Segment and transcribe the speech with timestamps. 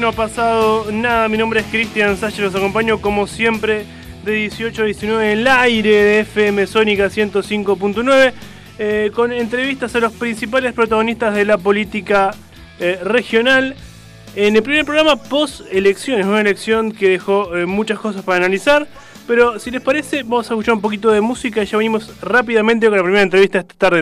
[0.00, 1.28] No ha pasado nada.
[1.28, 3.84] Mi nombre es Cristian Sacher, los acompaño como siempre
[4.24, 8.32] de 18 a 19 en el aire de FM Sónica 105.9
[8.78, 12.30] eh, con entrevistas a los principales protagonistas de la política
[12.78, 13.76] eh, regional.
[14.34, 18.88] En el primer programa post elecciones, una elección que dejó eh, muchas cosas para analizar.
[19.26, 22.88] Pero si les parece, vamos a escuchar un poquito de música y ya venimos rápidamente
[22.88, 24.00] con la primera entrevista esta tarde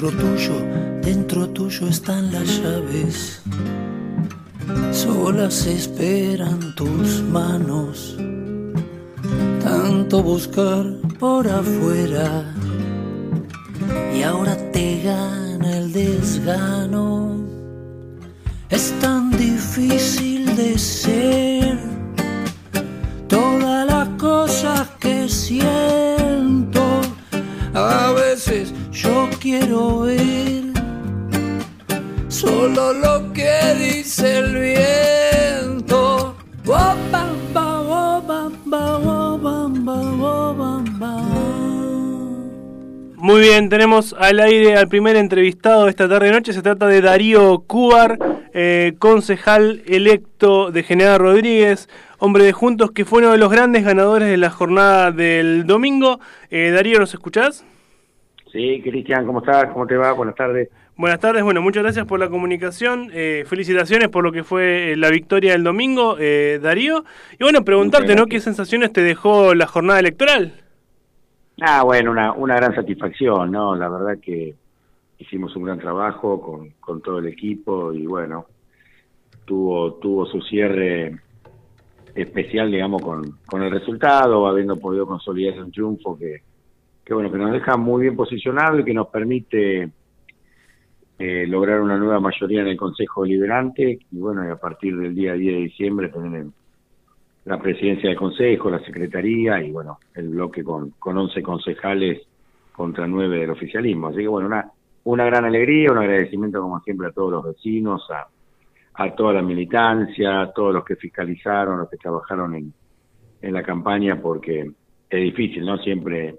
[0.00, 0.54] Dentro tuyo,
[1.02, 3.42] dentro tuyo están las llaves.
[4.92, 8.16] Solas esperan tus manos.
[9.60, 10.86] Tanto buscar
[11.18, 12.44] por afuera.
[14.16, 17.44] Y ahora te gana el desgano.
[18.70, 21.76] Es tan difícil de ser.
[23.26, 26.07] Todas las cosas que siento.
[29.40, 30.72] Quiero oír
[32.28, 36.34] solo lo que dice el viento.
[43.16, 46.52] Muy bien, tenemos al aire al primer entrevistado de esta tarde noche.
[46.52, 48.18] Se trata de Darío Cúbar,
[48.54, 51.88] eh, concejal electo de General Rodríguez,
[52.18, 56.20] hombre de Juntos, que fue uno de los grandes ganadores de la jornada del domingo.
[56.50, 57.64] Eh, Darío, ¿nos escuchás?
[58.52, 59.66] Sí, Cristian, ¿cómo estás?
[59.72, 60.12] ¿Cómo te va?
[60.12, 60.70] Buenas tardes.
[60.96, 63.10] Buenas tardes, bueno, muchas gracias por la comunicación.
[63.12, 67.04] eh, felicitaciones por lo que fue eh, la victoria del domingo, eh, Darío.
[67.38, 68.26] Y bueno, preguntarte, ¿no?
[68.26, 70.54] ¿Qué sensaciones te dejó la jornada electoral?
[71.60, 73.76] Ah, bueno, una, una gran satisfacción, ¿no?
[73.76, 74.54] La verdad que
[75.18, 78.46] hicimos un gran trabajo con, con todo el equipo y bueno,
[79.44, 81.16] tuvo, tuvo su cierre
[82.14, 86.42] especial, digamos, con, con el resultado, habiendo podido consolidar un triunfo que,
[87.08, 89.90] que, bueno, que nos deja muy bien posicionado y que nos permite
[91.18, 95.14] eh, lograr una nueva mayoría en el Consejo Deliberante y, bueno, y a partir del
[95.14, 96.46] día 10 de diciembre tener
[97.46, 102.20] la presidencia del Consejo, la Secretaría y, bueno, el bloque con, con 11 concejales
[102.72, 104.08] contra 9 del oficialismo.
[104.08, 104.70] Así que, bueno, una,
[105.04, 108.28] una gran alegría, un agradecimiento, como siempre, a todos los vecinos, a
[109.00, 112.72] a toda la militancia, a todos los que fiscalizaron, los que trabajaron en,
[113.40, 114.72] en la campaña, porque
[115.08, 115.78] es difícil, ¿no?
[115.78, 116.34] Siempre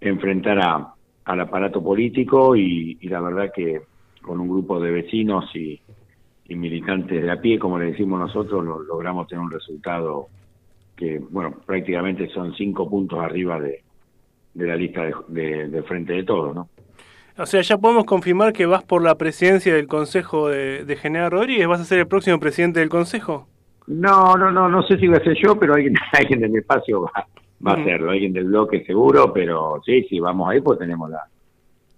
[0.00, 0.94] enfrentar a,
[1.24, 3.82] al aparato político y, la verdad que
[4.22, 5.80] con un grupo de vecinos y,
[6.48, 10.26] militantes de a pie, como le decimos nosotros, logramos tener un resultado
[10.96, 13.84] que, bueno, prácticamente son cinco puntos arriba de,
[14.54, 16.68] de la lista de, de frente de todos, ¿no?
[17.38, 21.30] O sea, ya podemos confirmar que vas por la presidencia del Consejo de, de General
[21.30, 21.66] Rodríguez.
[21.66, 23.46] ¿Vas a ser el próximo presidente del Consejo?
[23.86, 26.58] No, no, no, no sé si voy a ser yo, pero alguien, alguien de mi
[26.58, 27.26] espacio va,
[27.66, 31.22] va a hacerlo, alguien del bloque seguro, pero sí, sí, vamos ahí, pues tenemos la,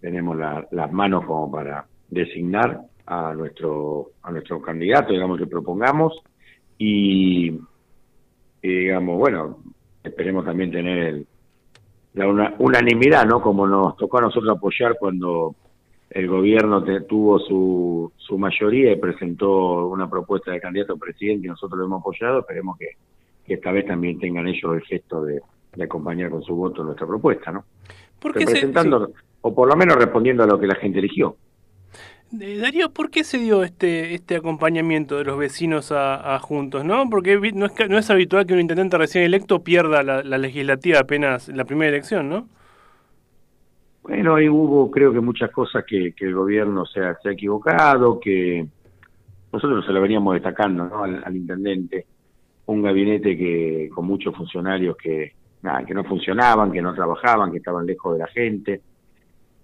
[0.01, 6.23] tenemos las manos como para designar a nuestro, a nuestro candidato, digamos, que propongamos,
[6.79, 7.51] y,
[8.63, 9.59] y digamos, bueno,
[10.03, 11.27] esperemos también tener el,
[12.15, 13.41] la unanimidad, ¿no?
[13.41, 15.55] Como nos tocó a nosotros apoyar cuando
[16.11, 21.51] el gobierno tuvo su, su mayoría y presentó una propuesta de candidato a presidente y
[21.51, 22.89] nosotros lo hemos apoyado, esperemos que,
[23.47, 25.41] esta vez también tengan ellos el gesto de,
[25.83, 27.65] acompañar con su voto nuestra propuesta, ¿no?
[28.21, 31.37] Representando, o por lo menos respondiendo a lo que la gente eligió.
[32.33, 36.83] Darío, ¿por qué se dio este este acompañamiento de los vecinos a, Juntos?
[36.83, 37.11] ¿no?
[37.11, 41.49] Porque no es, no es habitual que un intendente recién electo pierda la, legislativa apenas
[41.49, 42.49] la primera elección, ¿no?
[44.03, 48.19] Bueno, ahí hubo creo que muchas cosas que, el gobierno se ha, se ha, equivocado,
[48.19, 48.67] que
[49.53, 51.05] nosotros se lo veníamos destacando ¿no?
[51.05, 52.07] al, intendente,
[52.67, 55.33] un gabinete que con muchos funcionarios que,
[55.63, 58.81] nada, que no funcionaban, que no trabajaban, que estaban lejos de la gente,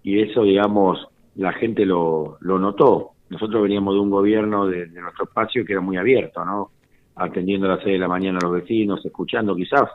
[0.03, 1.07] y eso, digamos,
[1.37, 3.13] la gente lo, lo notó.
[3.31, 6.71] Nosotros veníamos de un gobierno de, nuestro espacio que era muy abierto, ¿no?
[7.17, 9.89] Atendiendo a las seis de la mañana a los vecinos, escuchando quizás.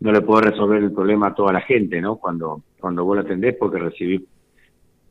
[0.00, 2.16] No le puedo resolver el problema a toda la gente, ¿no?
[2.16, 4.22] Cuando, cuando vos lo atendés porque recibís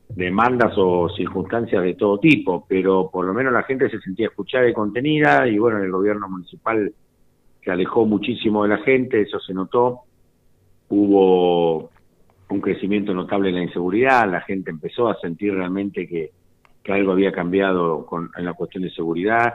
[0.08, 4.68] demandas o circunstancias de todo tipo, pero por lo menos la gente se sentía escuchada
[4.68, 6.92] y contenida y bueno, el gobierno municipal
[7.62, 10.00] se alejó muchísimo de la gente, eso se notó.
[10.88, 11.90] Hubo
[12.50, 16.30] un crecimiento notable en la inseguridad, la gente empezó a sentir realmente que,
[16.82, 19.52] que algo había cambiado con, en la cuestión de seguridad,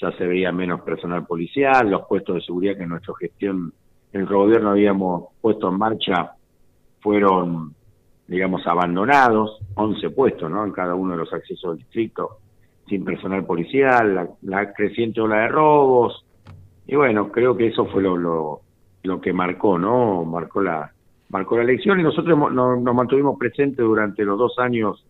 [0.00, 3.72] ya se veía menos personal policial, los puestos de seguridad que en nuestra gestión,
[4.12, 6.32] en nuestro gobierno habíamos puesto en marcha,
[7.00, 7.74] fueron,
[8.26, 10.64] digamos, abandonados, 11 puestos, ¿no?
[10.64, 12.38] En cada uno de los accesos al distrito,
[12.88, 16.24] sin personal policial, la, la creciente ola de robos,
[16.90, 18.62] y bueno, creo que eso fue lo, lo,
[19.04, 20.24] lo que marcó, ¿no?
[20.24, 20.92] Marcó la,
[21.28, 25.06] marcó la elección y nosotros nos, mantuvimos presentes durante los dos años,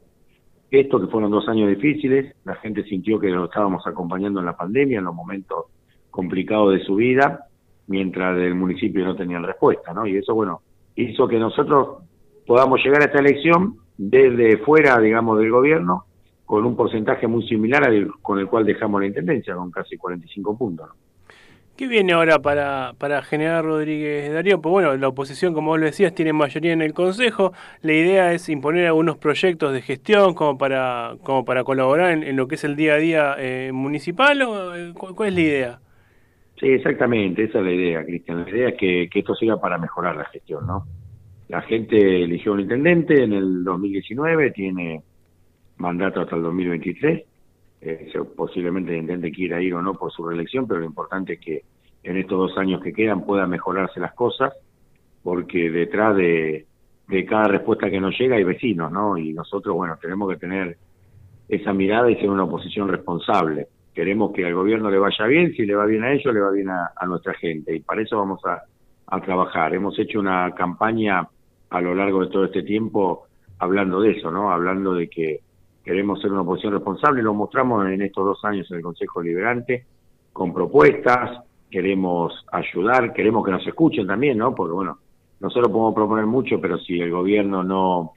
[0.71, 4.59] esto que fueron dos años difíciles, la gente sintió que lo estábamos acompañando en la
[4.59, 5.69] pandemia, en los momentos
[6.11, 7.47] complicados de su vida,
[7.87, 10.07] mientras el municipio no tenía respuesta, ¿no?
[10.07, 10.61] Y eso, bueno,
[10.97, 12.03] hizo que nosotros
[12.47, 16.05] podamos llegar a esta elección desde fuera, digamos, del gobierno,
[16.45, 20.59] con un porcentaje muy similar al con el cual dejamos la intendencia, con casi 45
[20.59, 21.10] puntos, ¿no?
[21.81, 24.61] ¿Qué viene ahora para, para General Rodríguez Darío?
[24.61, 27.55] Pues bueno, la oposición, como vos lo decías, tiene mayoría en el Consejo.
[27.81, 32.49] La idea es imponer algunos proyectos de gestión como para, como para colaborar en, lo
[32.49, 34.43] que es el día a día eh, municipal.
[34.43, 35.81] ¿o, eh, ¿Cuál es la idea?
[36.59, 38.45] Sí, exactamente, esa es la idea, Cristian.
[38.45, 40.85] La idea es que, que esto siga para mejorar la gestión, ¿no?
[41.49, 45.01] La gente eligió un intendente en el 2019, tiene
[45.79, 47.30] mandato hasta el 2023
[47.81, 51.41] eh, posiblemente intente que ir ir o no por su reelección, pero lo importante es
[51.41, 51.63] que
[52.03, 54.53] en estos dos años que quedan puedan mejorarse las cosas,
[55.23, 56.67] porque detrás de,
[57.29, 59.19] cada respuesta que nos llega hay vecinos, ¿no?
[59.19, 60.77] Y nosotros, bueno, tenemos que tener
[61.49, 63.67] esa mirada y ser una oposición responsable.
[63.93, 66.51] Queremos que al gobierno le vaya bien, si le va bien a ellos, le va
[66.53, 69.75] bien a, nuestra gente, y para eso vamos a trabajar.
[69.75, 71.27] Hemos hecho una campaña
[71.71, 73.27] a lo largo de todo este tiempo
[73.59, 74.51] hablando de eso, ¿no?
[74.53, 75.41] Hablando de que
[75.91, 79.87] queremos ser una oposición responsable, lo mostramos en estos dos años en el Consejo Liberante,
[80.33, 84.55] con propuestas, queremos ayudar, queremos que nos escuchen también, ¿no?
[84.55, 84.99] Porque bueno,
[85.41, 88.13] nosotros podemos proponer mucho, pero si el gobierno no,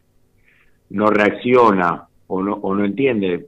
[0.92, 3.48] no reacciona o no, o no entiende,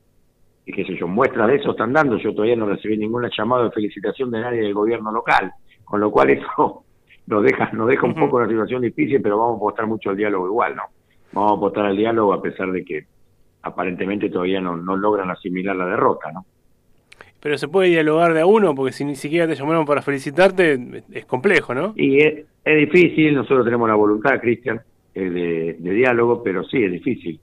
[0.65, 3.65] y qué sé yo, muestras de eso están dando, yo todavía no recibí ninguna llamada
[3.65, 5.51] de felicitación de nadie del gobierno local,
[5.83, 6.83] con lo cual eso
[7.27, 10.17] nos deja, nos deja un poco una situación difícil, pero vamos a apostar mucho al
[10.17, 10.83] diálogo igual, ¿no?
[11.31, 13.05] Vamos a apostar al diálogo a pesar de que
[13.65, 16.45] aparentemente todavía no, no logran asimilar la derrota, ¿no?
[17.45, 21.03] pero se puede dialogar de a uno, porque si ni siquiera te llamaron para felicitarte,
[21.11, 21.93] es complejo, ¿no?
[21.95, 24.81] Y es, es difícil, nosotros tenemos la voluntad, Cristian,
[25.13, 27.39] eh, de, de diálogo, pero sí, es difícil.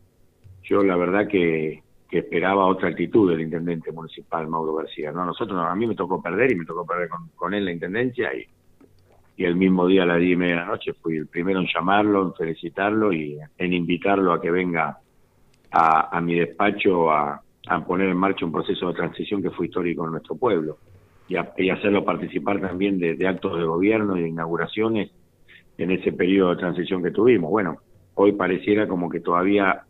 [0.65, 5.13] Yo la verdad que, que esperaba otra actitud del intendente municipal, Mauro García.
[5.13, 7.71] No, nosotros, a mí me tocó perder y me tocó perder con, con él la
[7.71, 8.45] intendencia y,
[9.37, 11.61] y el mismo día a las diez y media de la noche fui el primero
[11.61, 14.99] en llamarlo, en felicitarlo y en invitarlo a que venga
[15.73, 17.43] a, a mi despacho a,
[17.87, 20.79] poner en marcha un proceso de transición que fue histórico en nuestro pueblo
[21.29, 25.11] y, a- y hacerlo participar también de, actos de gobierno y de inauguraciones
[25.79, 27.51] en ese periodo de transición que tuvimos.
[27.51, 27.79] Bueno,
[28.15, 29.83] hoy pareciera como que todavía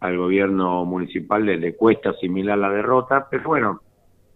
[0.00, 3.80] al gobierno municipal le, le cuesta asimilar la derrota, pero bueno,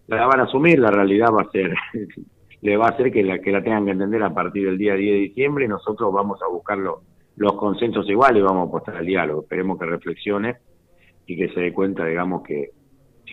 [0.08, 1.74] la van a asumir, la realidad va a ser,
[2.60, 4.94] le va a hacer que la, que la tengan que entender a partir del día
[4.94, 7.02] 10 de diciembre y nosotros vamos a buscar lo-
[7.36, 9.42] los consensos iguales y vamos a apostar al diálogo.
[9.42, 10.56] Esperemos que reflexione
[11.26, 12.70] y que se dé cuenta, digamos, que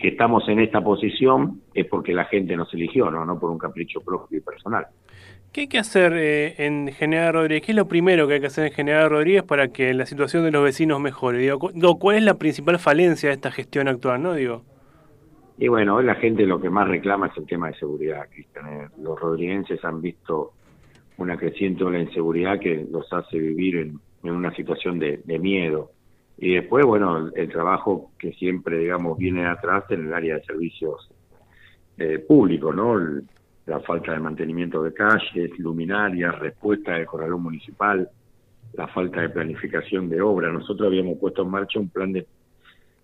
[0.00, 3.58] si estamos en esta posición es porque la gente nos eligió, no, no por un
[3.58, 4.86] capricho propio y personal.
[5.52, 7.62] ¿Qué hay que hacer eh, en General Rodríguez?
[7.66, 10.44] ¿Qué es lo primero que hay que hacer en General Rodríguez para que la situación
[10.44, 11.38] de los vecinos mejore?
[11.38, 14.34] Digo, cu- digo, ¿cuál es la principal falencia de esta gestión actual, no?
[14.34, 14.64] Digo,
[15.56, 18.66] Y bueno, hoy la gente lo que más reclama es el tema de seguridad, Cristian.
[18.68, 20.52] Eh, Los rodriguenses han visto
[21.18, 25.38] una creciente ola de inseguridad que los hace vivir en, en una situación de, de
[25.38, 25.90] miedo.
[26.40, 31.12] Y después, bueno, el, trabajo que siempre, digamos, viene atrás en el área de servicios
[31.98, 32.98] eh, públicos, ¿no?
[32.98, 33.28] El-
[33.66, 38.08] la falta de mantenimiento de calles, luminarias, respuesta del corralón municipal,
[38.72, 40.52] la falta de planificación de obra.
[40.52, 42.28] Nosotros habíamos puesto en marcha un plan de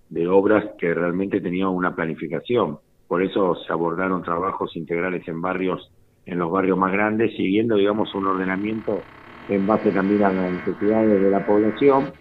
[0.09, 2.79] de obras que realmente tenían una planificación.
[3.07, 5.93] Por eso se abordaron trabajos integrales en barrios,
[6.25, 9.09] en los barrios más grandes, siguiendo, digamos, un ordenamiento
[9.49, 12.13] en base también a las necesidades de la población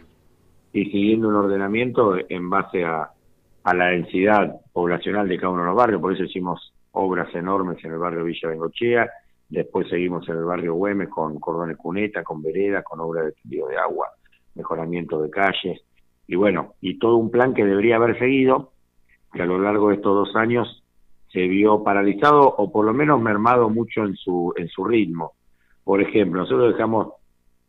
[0.75, 3.09] y siguiendo un ordenamiento en base a,
[3.63, 6.01] a la densidad poblacional de cada uno de los barrios.
[6.01, 9.09] Por eso hicimos obras enormes en el barrio Villa Bengochea,
[9.47, 13.69] después seguimos en el barrio Güemes con cordones cuneta, con vereda, con obras de tendido
[13.69, 14.09] de agua,
[14.55, 15.81] mejoramiento de calles,
[16.27, 18.73] y bueno, y todo un plan que debería haber seguido,
[19.31, 20.83] que a lo largo de estos dos años
[21.31, 25.35] se vio paralizado o por lo menos mermado mucho en su, en su ritmo.
[25.85, 27.13] Por ejemplo, nosotros dejamos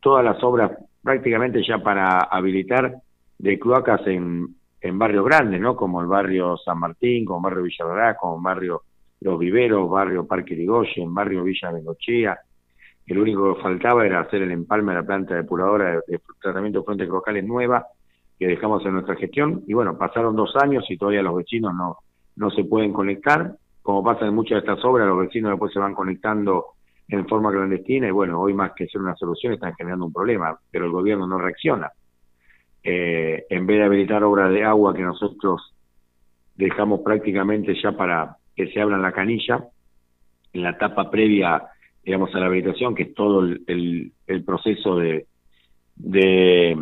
[0.00, 0.72] todas las obras
[1.06, 2.96] prácticamente ya para habilitar
[3.38, 5.76] de cloacas en, en barrios grandes, ¿no?
[5.76, 8.82] Como el barrio San Martín, como el barrio Villadorá, como el barrio
[9.20, 12.36] Los Viveros, barrio Parque Irigoyen, barrio Villa Bengochea.
[13.06, 16.84] El único que faltaba era hacer el empalme de la planta depuradora de, tratamiento de
[16.84, 17.86] fuentes locales nueva
[18.36, 19.62] que dejamos en nuestra gestión.
[19.68, 21.98] Y bueno, pasaron dos años y todavía los vecinos no,
[22.34, 23.54] no se pueden conectar.
[23.80, 26.66] Como pasa en muchas de estas obras, los vecinos después se van conectando
[27.08, 30.58] en forma clandestina y bueno, hoy más que ser una solución están generando un problema,
[30.70, 31.90] pero el gobierno no reacciona.
[32.82, 35.75] Eh, en vez de habilitar obras de agua que nosotros
[36.54, 39.64] dejamos prácticamente ya para que se abran la canilla,
[40.52, 41.62] en la etapa previa,
[42.02, 45.26] digamos, a la habilitación, que es todo el, el, el proceso de,
[45.96, 46.76] de,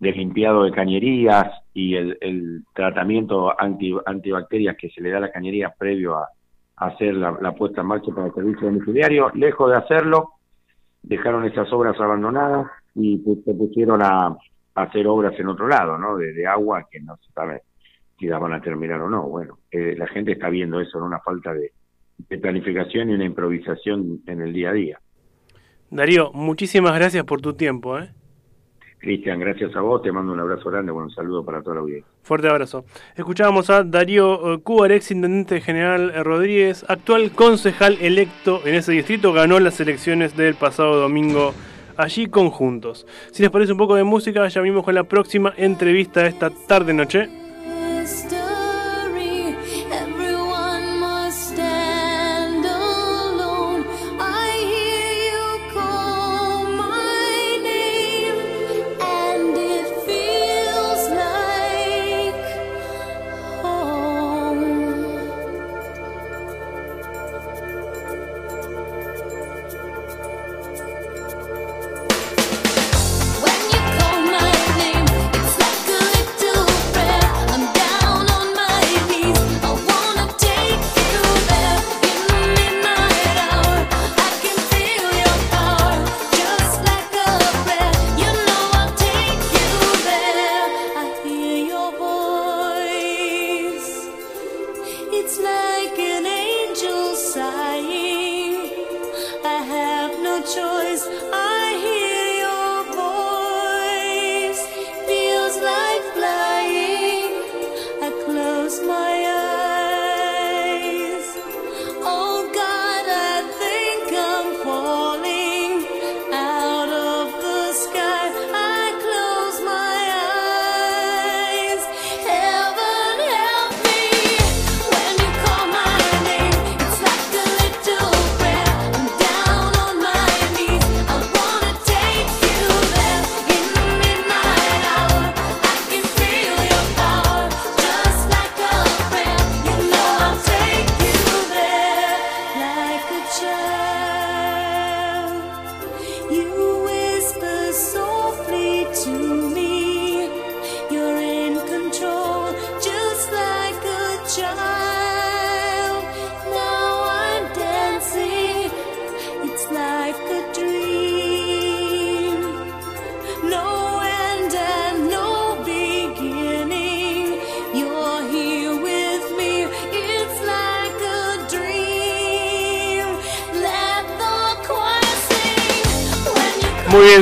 [0.00, 5.20] de limpiado de cañerías y el, el tratamiento anti, antibacterias que se le da a
[5.20, 6.28] la cañería previo a,
[6.80, 9.30] hacer la, puesta en marcha para el servicio domiciliario.
[9.34, 10.30] Lejos de hacerlo,
[11.02, 14.36] dejaron esas obras abandonadas y se pusieron a,
[14.74, 16.16] hacer obras en otro lado, ¿no?
[16.16, 17.62] De, agua que no se sabe
[18.18, 19.28] si las van a terminar o no.
[19.28, 24.22] Bueno, eh, la gente está viendo eso, en una falta de planificación y una improvisación
[24.26, 25.00] en el día a día.
[25.90, 28.10] Darío, muchísimas gracias por tu tiempo, ¿eh?
[29.00, 31.80] Cristian, gracias a vos, te mando un abrazo grande, bueno, un saludo para toda la
[31.80, 32.10] audiencia.
[32.22, 32.84] Fuerte abrazo.
[33.16, 39.32] Escuchábamos a Darío uh, Cubar, ex intendente general Rodríguez, actual concejal electo en ese distrito,
[39.32, 41.54] ganó las elecciones del pasado domingo
[41.96, 43.06] allí conjuntos.
[43.32, 46.92] Si les parece un poco de música, ya vimos con la próxima entrevista esta tarde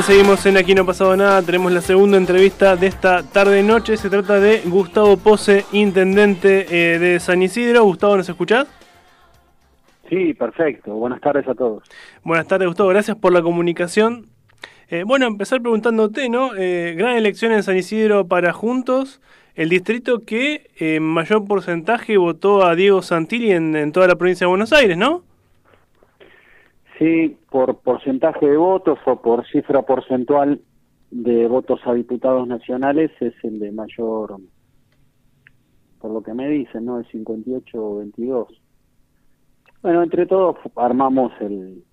[0.09, 1.39] seguimos en Aquí no ha pasado nada.
[1.43, 3.95] Tenemos la segunda entrevista de esta tarde-noche.
[3.95, 7.83] Se trata de Gustavo Pose, intendente eh, de San Isidro.
[7.83, 8.65] Gustavo, ¿nos escuchás?
[10.09, 10.95] Sí, perfecto.
[10.95, 11.83] Buenas tardes a todos.
[12.23, 12.89] Buenas tardes, Gustavo.
[12.89, 14.25] Gracias por la comunicación.
[14.87, 16.55] Eh, bueno, empezar preguntándote, ¿no?
[16.57, 19.21] Eh, gran elección en San Isidro para Juntos,
[19.53, 24.45] el distrito que en mayor porcentaje votó a Diego Santilli en, en toda la provincia
[24.45, 25.28] de Buenos Aires, ¿no?
[26.99, 30.61] Sí, por porcentaje de votos o por cifra porcentual
[31.11, 34.35] de votos a diputados nacionales es el de mayor,
[36.01, 36.99] por lo que me dicen, ¿no?
[36.99, 38.49] El 58 o 22.
[39.81, 41.85] Bueno, entre todos armamos el,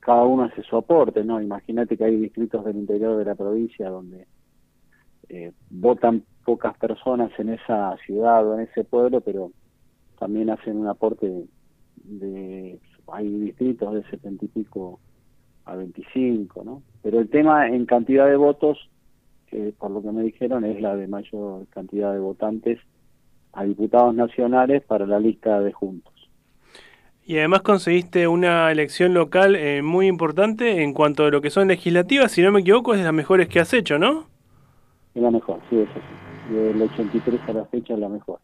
[0.00, 1.40] cada uno hace su aporte, ¿no?
[1.40, 4.26] Imagínate que hay distritos del interior de la provincia donde
[5.28, 9.52] eh, votan pocas personas en esa ciudad o en ese pueblo, pero
[10.18, 11.46] también hacen un aporte
[12.02, 12.80] de
[13.12, 15.00] hay distritos de setenta y pico
[15.64, 16.82] a 25, ¿no?
[17.02, 18.90] Pero el tema en cantidad de votos,
[19.46, 22.80] que por lo que me dijeron, es la de mayor cantidad de votantes
[23.52, 26.12] a diputados nacionales para la lista de Juntos.
[27.26, 31.68] Y además conseguiste una elección local eh, muy importante en cuanto a lo que son
[31.68, 34.26] legislativas, si no me equivoco, es de las mejores que has hecho, ¿no?
[35.14, 36.54] Es la mejor, sí, es así.
[36.54, 38.40] Del 83 a la fecha es la mejor.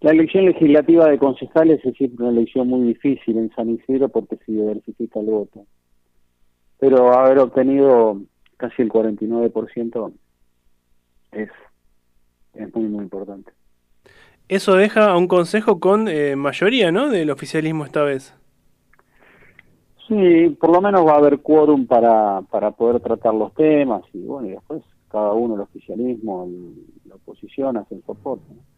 [0.00, 4.36] La elección legislativa de concejales es siempre una elección muy difícil en San Isidro porque
[4.46, 5.66] se diversifica el voto.
[6.78, 8.18] Pero haber obtenido
[8.56, 10.12] casi el 49%
[11.32, 11.50] es,
[12.54, 13.52] es muy, muy importante.
[14.48, 17.10] Eso deja a un consejo con eh, mayoría, ¿no?
[17.10, 18.34] Del oficialismo esta vez.
[20.08, 24.22] Sí, por lo menos va a haber quórum para, para poder tratar los temas y
[24.22, 28.44] bueno, y después cada uno, el oficialismo y la oposición hacen soporte.
[28.48, 28.69] ¿no?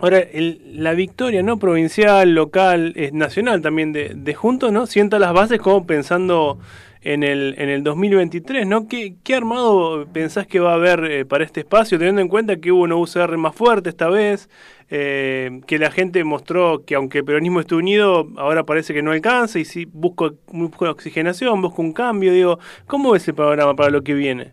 [0.00, 4.86] Ahora, el, la victoria no provincial, local, es nacional también de, de Juntos, ¿no?
[4.86, 6.58] Sienta las bases como pensando
[7.02, 8.88] en el, en el 2023, ¿no?
[8.88, 12.56] ¿Qué, ¿Qué armado pensás que va a haber eh, para este espacio, teniendo en cuenta
[12.56, 14.48] que hubo una UCR más fuerte esta vez,
[14.90, 19.12] eh, que la gente mostró que aunque el peronismo esté unido, ahora parece que no
[19.12, 23.90] alcanza y si busco, busco oxigenación, busco un cambio, digo, ¿cómo es el panorama para
[23.90, 24.52] lo que viene?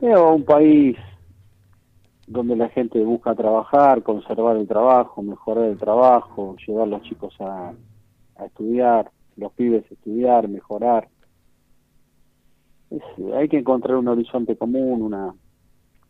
[0.00, 0.96] Veo un país
[2.28, 7.34] donde la gente busca trabajar, conservar el trabajo, mejorar el trabajo, llevar a los chicos
[7.40, 7.72] a,
[8.44, 11.08] estudiar, los pibes a estudiar, mejorar.
[12.90, 13.02] Es,
[13.34, 15.34] hay que encontrar un horizonte común, una,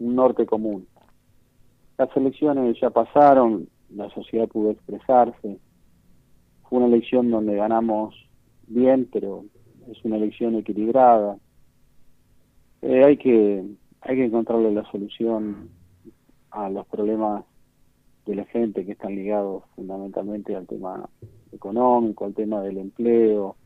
[0.01, 0.89] un norte común.
[1.97, 5.59] Las elecciones ya pasaron, la sociedad pudo expresarse.
[6.69, 8.15] Fue una elección donde ganamos
[8.67, 9.45] bien, pero
[9.89, 11.37] es una elección equilibrada.
[12.83, 13.65] Eh, hay que
[14.01, 15.78] hay que encontrarle la solución
[16.51, 17.45] a los problemas
[18.27, 21.09] de la gente que están ligados fundamentalmente al tema
[21.53, 23.57] económico, al tema del empleo,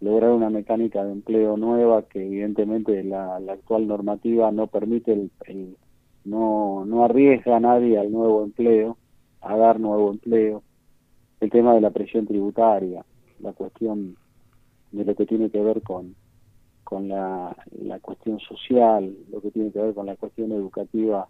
[0.00, 5.12] lograr una mecánica de empleo nueva que evidentemente la, la actual normativa no permite,
[5.46, 5.76] el,
[6.24, 8.98] no, no arriesga a nadie al nuevo empleo,
[9.40, 10.62] a dar nuevo empleo,
[11.40, 13.04] el tema de la presión tributaria,
[13.40, 14.16] la cuestión
[14.90, 16.14] de lo que tiene que ver con
[16.92, 21.26] con la, la cuestión social, lo que tiene que ver con la cuestión educativa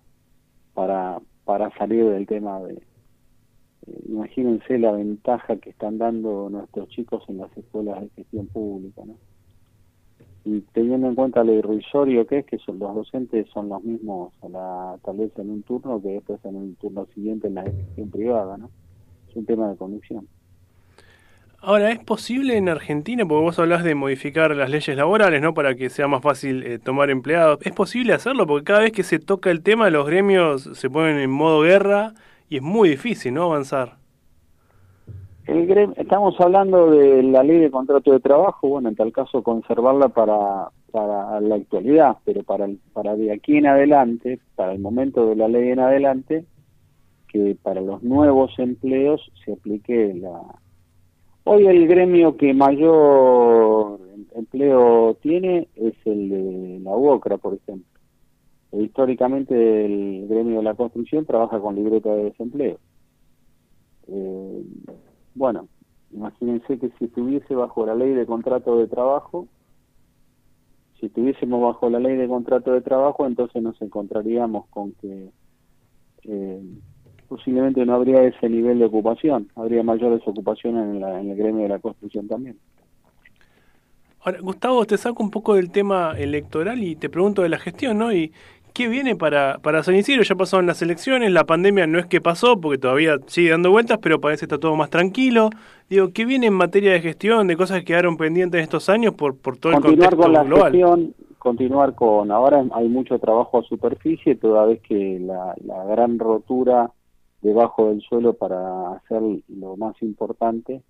[0.75, 2.75] para, para salir del tema de...
[2.75, 9.03] Eh, imagínense la ventaja que están dando nuestros chicos en las escuelas de gestión pública,
[9.05, 9.17] ¿no?
[10.45, 14.33] Y teniendo en cuenta lo irrisorio que es, que son, los docentes son los mismos,
[14.43, 17.63] a la, tal vez en un turno, que después en un turno siguiente en la
[17.63, 18.71] gestión privada, ¿no?
[19.29, 20.27] Es un tema de condición.
[21.65, 25.55] Ahora, ¿es posible en Argentina, porque vos hablás de modificar las leyes laborales, ¿no?
[25.55, 27.61] Para que sea más fácil eh, tomar empleados.
[27.63, 28.49] ¿Es posible hacerlo?
[28.49, 32.15] Porque cada vez que se toca el tema, los gremios se ponen en modo guerra
[32.49, 33.45] y es muy difícil, ¿no?
[33.45, 33.93] Avanzar.
[35.47, 39.45] El gremio, estamos hablando de la ley de contrato de trabajo, bueno, en tal caso
[39.45, 44.81] conservarla para, para la actualidad, pero para, el, para de aquí en adelante, para el
[44.81, 46.45] momento de la ley en adelante,
[47.29, 50.41] que para los nuevos empleos se aplique la,
[51.45, 53.99] Hoy el gremio que mayor
[54.35, 57.87] empleo tiene es el de la UOCRA, por ejemplo.
[58.71, 62.79] E históricamente el gremio de la construcción trabaja con libreta de desempleo.
[64.07, 64.63] Eh,
[65.35, 65.69] bueno,
[66.13, 69.49] imagínense que si estuviese bajo la ley de contrato de trabajo,
[71.01, 75.31] si estuviésemos bajo la ley de contrato de trabajo, entonces nos encontraríamos con que
[76.25, 76.63] eh,
[77.33, 81.63] posiblemente no habría ese nivel de ocupación, habría mayor desocupación en, la, en el gremio
[81.63, 82.59] de la construcción también.
[84.21, 87.99] Ahora, Gustavo, te saco un poco del tema electoral y te pregunto de la gestión,
[87.99, 88.13] ¿no?
[88.13, 88.33] ¿Y
[88.75, 90.23] ¿Qué viene para, para San Isidro?
[90.23, 93.99] Ya pasaron las elecciones, la pandemia no es que pasó, porque todavía sigue dando vueltas,
[94.03, 95.49] pero parece que está todo más tranquilo.
[95.89, 99.15] Digo, ¿qué viene en materia de gestión, de cosas que quedaron pendientes en estos años
[99.15, 100.73] por, por todo continuar el contexto con la global?
[100.73, 106.19] gestión, continuar con, ahora hay mucho trabajo a superficie, toda vez que la, la gran
[106.19, 106.91] rotura
[107.43, 110.83] debajo del suelo para hacer lo más importante,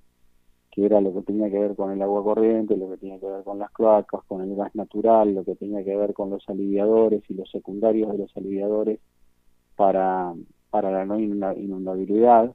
[0.71, 3.27] que era lo que tenía que ver con el agua corriente, lo que tenía que
[3.27, 6.49] ver con las cloacas, con el gas natural, lo que tenía que ver con los
[6.49, 9.01] aliviadores y los secundarios de los aliviadores
[9.77, 10.33] para,
[10.71, 12.55] para la no inunda- inundabilidad.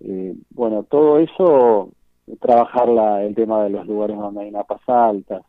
[0.00, 1.90] Eh, bueno, todo eso,
[2.40, 5.42] trabajar la, el tema de los lugares donde hay napas altas,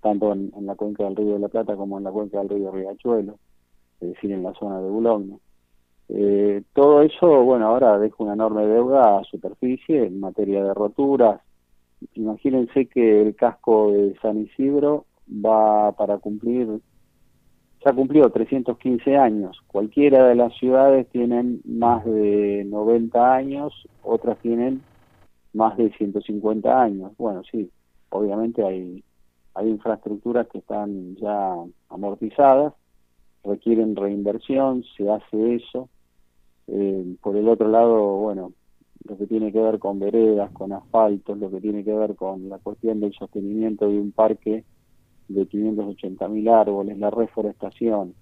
[0.00, 2.48] tanto en, en la cuenca del Río de la Plata como en la cuenca del
[2.48, 3.38] Río Riachuelo,
[4.00, 5.38] es decir, en la zona de Boulogne.
[6.08, 11.40] Eh, todo eso, bueno, ahora deja una enorme deuda a superficie en materia de roturas.
[12.14, 16.80] Imagínense que el casco de San Isidro va para cumplir,
[17.84, 19.60] ya cumplió 315 años.
[19.66, 24.82] Cualquiera de las ciudades tienen más de 90 años, otras tienen
[25.52, 27.12] más de 150 años.
[27.16, 27.70] Bueno, sí,
[28.10, 29.02] obviamente hay,
[29.54, 31.54] hay infraestructuras que están ya
[31.88, 32.74] amortizadas,
[33.42, 35.88] requieren reinversión, se hace eso.
[36.68, 38.52] Eh, por el otro lado, bueno,
[39.04, 42.48] lo que tiene que ver con veredas, con asfaltos, lo que tiene que ver con
[42.48, 44.64] la cuestión del sostenimiento de un parque
[45.28, 48.14] de 580 mil árboles, la reforestación,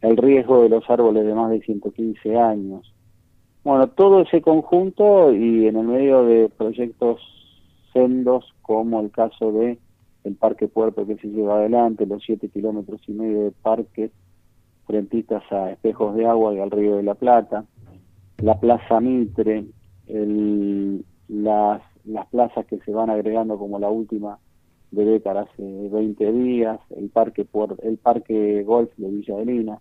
[0.00, 2.94] el riesgo de los árboles de más de 115 años.
[3.64, 7.20] Bueno, todo ese conjunto y en el medio de proyectos
[7.92, 9.78] sendos como el caso de
[10.24, 14.10] el Parque Puerto que se lleva adelante, los siete kilómetros y medio de parque
[14.86, 17.64] frentistas a espejos de agua y al Río de la Plata,
[18.44, 19.64] la Plaza Mitre,
[20.06, 24.38] el, las, las plazas que se van agregando como la última
[24.90, 29.78] de Bécar hace 20 días, el parque, Puer- el parque Golf de Villa Adelina.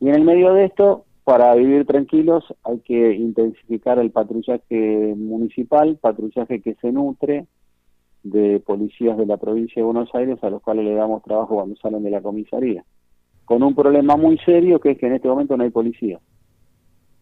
[0.00, 5.98] Y en el medio de esto, para vivir tranquilos, hay que intensificar el patrullaje municipal,
[6.00, 7.46] patrullaje que se nutre
[8.24, 11.76] de policías de la provincia de Buenos Aires a los cuales le damos trabajo cuando
[11.76, 12.84] salen de la comisaría.
[13.44, 16.18] Con un problema muy serio que es que en este momento no hay policía.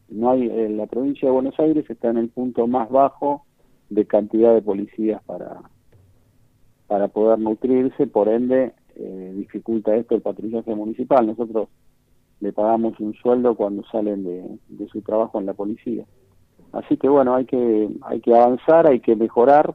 [0.09, 3.45] No hay, eh, la provincia de Buenos Aires está en el punto más bajo
[3.91, 5.63] de cantidad de policías para,
[6.87, 11.27] para poder nutrirse, por ende eh, dificulta esto el patrullaje municipal.
[11.27, 11.69] Nosotros
[12.41, 16.05] le pagamos un sueldo cuando salen de, de su trabajo en la policía.
[16.73, 19.75] Así que bueno, hay que, hay que avanzar, hay que mejorar,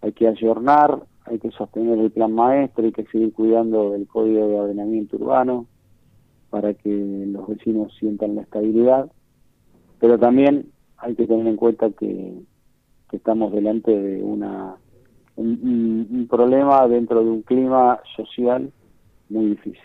[0.00, 4.48] hay que ayornar, hay que sostener el plan maestro, hay que seguir cuidando del código
[4.48, 5.66] de ordenamiento urbano
[6.50, 9.10] para que los vecinos sientan la estabilidad,
[10.00, 12.42] pero también hay que tener en cuenta que,
[13.10, 14.78] que estamos delante de una
[15.36, 18.72] un, un- un problema dentro de un clima social
[19.28, 19.82] muy difícil.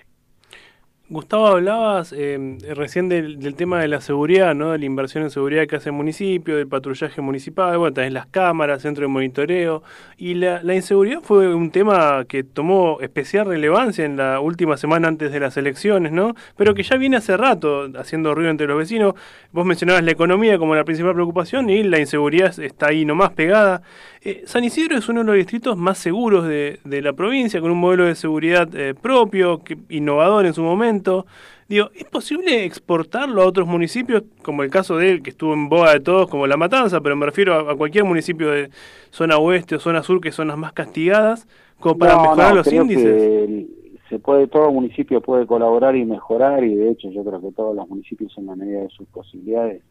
[1.13, 4.71] Gustavo, hablabas eh, recién del, del tema de la seguridad, ¿no?
[4.71, 8.25] De la inversión en seguridad que hace el municipio, del patrullaje municipal, bueno, también las
[8.25, 9.83] cámaras, centro de monitoreo.
[10.17, 15.07] Y la, la inseguridad fue un tema que tomó especial relevancia en la última semana
[15.07, 16.33] antes de las elecciones, ¿no?
[16.57, 19.13] Pero que ya viene hace rato haciendo ruido entre los vecinos.
[19.51, 23.83] Vos mencionabas la economía como la principal preocupación y la inseguridad está ahí nomás pegada.
[24.25, 27.71] Eh, San Isidro es uno de los distritos más seguros de, de la provincia, con
[27.71, 31.25] un modelo de seguridad eh, propio, que, innovador en su momento.
[31.67, 35.67] Digo, ¿es posible exportarlo a otros municipios, como el caso de él, que estuvo en
[35.67, 38.69] boga de todos, como La Matanza, pero me refiero a, a cualquier municipio de
[39.11, 41.47] zona oeste o zona sur, que son las más castigadas,
[41.79, 43.03] como para No, mejorar no, los creo índices?
[43.03, 43.67] que
[44.09, 47.75] se puede, todo municipio puede colaborar y mejorar y de hecho yo creo que todos
[47.75, 49.81] los municipios en la medida de sus posibilidades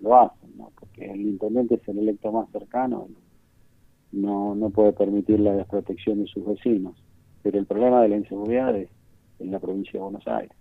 [0.00, 0.72] lo hacen, ¿no?
[0.78, 3.25] porque el intendente es el electo más cercano y
[4.16, 6.94] no, no puede permitir la desprotección de sus vecinos.
[7.42, 8.88] Pero el problema de la inseguridad es
[9.38, 10.56] en la provincia de Buenos Aires.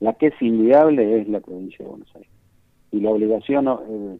[0.00, 2.30] La que es inviable es la provincia de Buenos Aires.
[2.90, 4.18] Y la obligación, eh,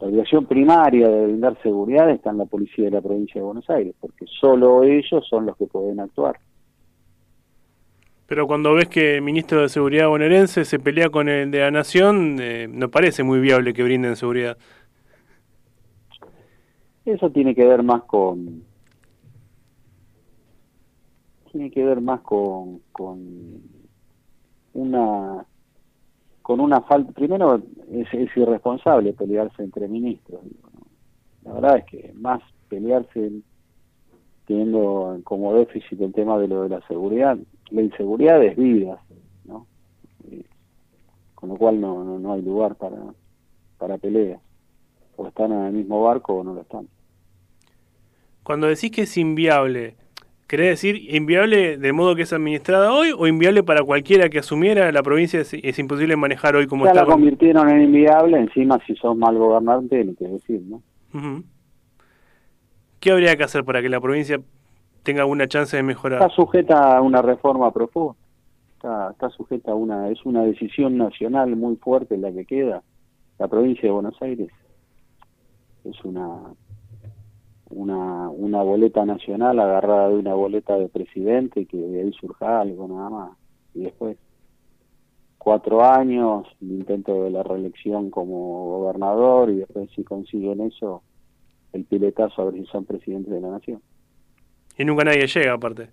[0.00, 3.68] la obligación primaria de brindar seguridad está en la policía de la provincia de Buenos
[3.68, 6.38] Aires, porque solo ellos son los que pueden actuar.
[8.26, 11.70] Pero cuando ves que el ministro de Seguridad bonaerense se pelea con el de la
[11.70, 14.58] Nación, eh, no parece muy viable que brinden seguridad.
[17.06, 18.64] Eso tiene que ver más con
[21.52, 23.62] tiene que ver más con, con
[24.74, 25.46] una
[26.42, 30.40] con una falta primero es, es irresponsable pelearse entre ministros
[31.44, 33.40] la verdad es que más pelearse
[34.46, 37.38] teniendo como déficit el tema de lo de la seguridad
[37.70, 39.00] la inseguridad es vidas
[39.44, 39.66] no
[40.30, 40.44] Eh,
[41.34, 42.98] con lo cual no, no no hay lugar para
[43.78, 44.40] para peleas.
[45.16, 46.88] O están en el mismo barco o no lo están
[48.46, 49.96] Cuando decís que es inviable,
[50.46, 54.92] ¿Querés decir inviable del modo que es administrada hoy o inviable para cualquiera que asumiera
[54.92, 57.00] la provincia es, es imposible manejar hoy como Ya está?
[57.00, 60.80] la convirtieron en inviable, encima si sos mal gobernante, ni que decir, ¿no?
[63.00, 64.40] ¿Qué habría que hacer para que la provincia
[65.02, 66.22] tenga alguna chance de mejorar?
[66.22, 68.14] Está sujeta a una reforma profunda.
[68.76, 72.84] Está, está sujeta a una, es una decisión nacional muy fuerte la que queda.
[73.40, 74.50] La provincia de Buenos Aires
[75.82, 76.38] es una,
[77.70, 82.60] una, una boleta nacional agarrada de una boleta de presidente y que de ahí surja
[82.60, 83.38] algo nada más.
[83.74, 84.16] Y después,
[85.38, 91.02] cuatro años, el intento de la reelección como gobernador y después si consiguen eso,
[91.72, 93.82] el piletazo a ver si son presidentes de la nación.
[94.78, 95.88] Y nunca nadie llega, aparte.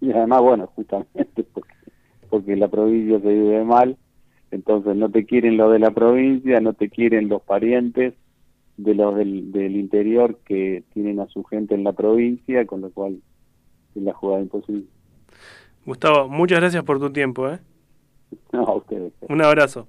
[0.00, 1.74] Y además, bueno, justamente porque,
[2.28, 3.96] porque la provincia se vive mal,
[4.50, 8.14] entonces no te quieren los de la provincia, no te quieren los parientes
[8.78, 12.90] de los del, del interior que tienen a su gente en la provincia, con lo
[12.90, 13.20] cual
[13.94, 14.86] es la jugada imposible.
[15.84, 17.48] Gustavo, muchas gracias por tu tiempo.
[17.48, 17.58] ¿eh?
[18.52, 19.12] No, a ustedes.
[19.28, 19.86] Un abrazo.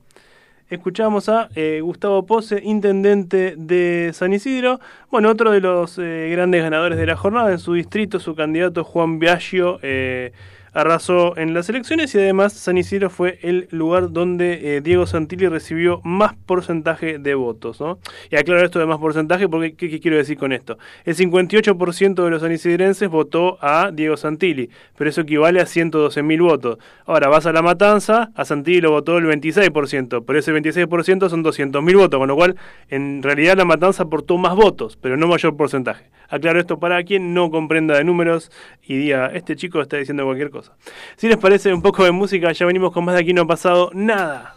[0.70, 4.80] Escuchamos a eh, Gustavo Pose, intendente de San Isidro.
[5.10, 8.84] Bueno, otro de los eh, grandes ganadores de la jornada en su distrito, su candidato
[8.84, 10.32] Juan Biagio, eh,
[10.74, 15.48] arrasó en las elecciones y además San Isidro fue el lugar donde eh, Diego Santilli
[15.48, 17.80] recibió más porcentaje de votos.
[17.80, 18.00] ¿no?
[18.30, 20.78] Y aclaro esto de más porcentaje porque ¿qué, qué quiero decir con esto?
[21.06, 26.78] El 58% de los sanisidrenses votó a Diego Santilli, pero eso equivale a 112.000 votos.
[27.06, 31.44] Ahora vas a La Matanza, a Santilli lo votó el 26%, pero ese 26% son
[31.44, 32.56] 200.000 votos, con lo cual
[32.90, 36.06] en realidad La Matanza aportó más votos, pero no mayor porcentaje.
[36.30, 38.52] Aclaro esto para quien no comprenda de números
[38.84, 40.74] y diga, este chico está diciendo cualquier cosa.
[41.18, 43.48] Si les parece un poco de música, ya venimos con más de aquí no ha
[43.48, 44.56] pasado nada.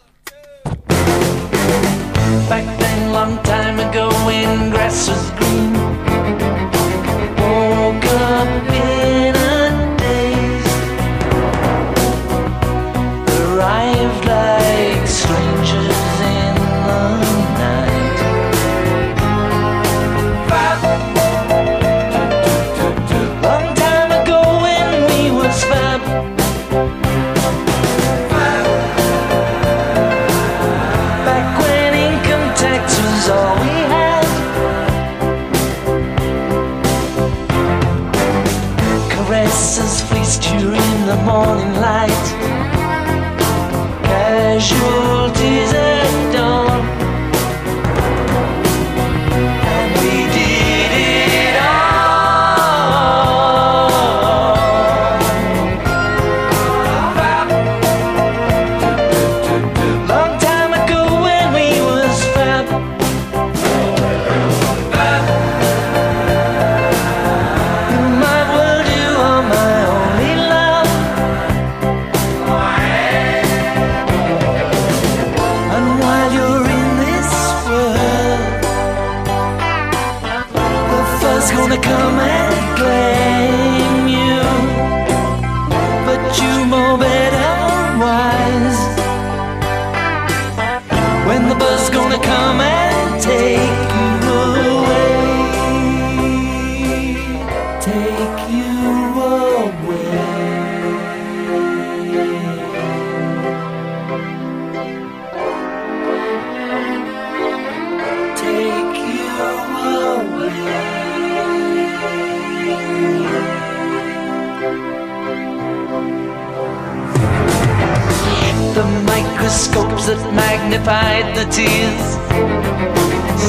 [120.07, 122.03] That magnified the tears.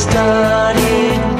[0.02, 1.33] Started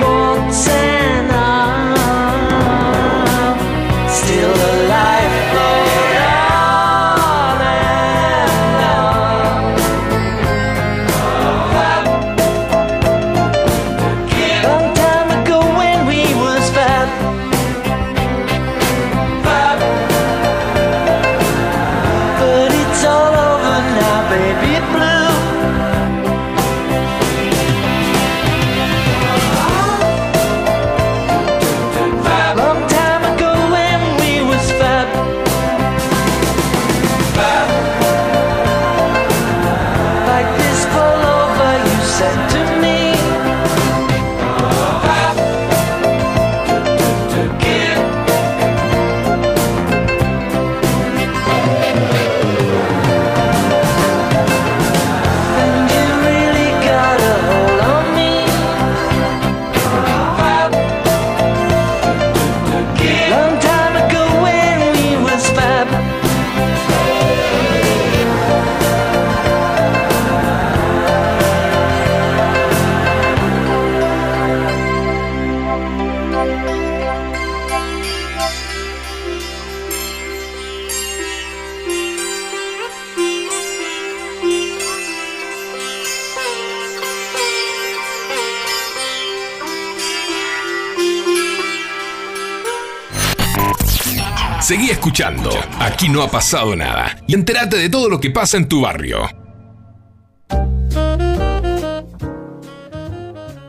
[95.14, 95.50] escuchando.
[95.78, 97.16] Aquí no ha pasado nada.
[97.28, 99.18] Y entérate de todo lo que pasa en tu barrio.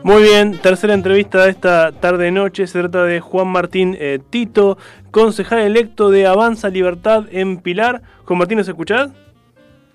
[0.02, 2.66] Muy bien, tercera entrevista de esta tarde-noche.
[2.66, 4.76] Se trata de Juan Martín eh, Tito,
[5.12, 8.02] concejal electo de Avanza Libertad en Pilar.
[8.24, 9.12] Juan Martín, ¿nos escuchás?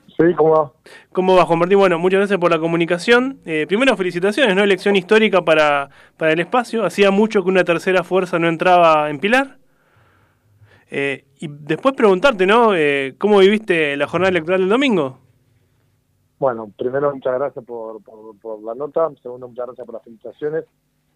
[0.07, 0.71] Sí, ¿cómo va?
[1.11, 1.79] ¿Cómo va, Juan Martín?
[1.79, 3.39] Bueno, muchas gracias por la comunicación.
[3.45, 4.63] Eh, primero, felicitaciones, ¿no?
[4.63, 6.85] Elección histórica para, para el espacio.
[6.85, 9.61] Hacía mucho que una tercera fuerza no entraba en Pilar.
[10.93, 12.75] Eh, y después preguntarte, ¿no?
[12.75, 15.17] Eh, ¿Cómo viviste la jornada electoral del domingo?
[16.38, 20.65] Bueno, primero muchas gracias por, por, la nota, segundo muchas gracias por las felicitaciones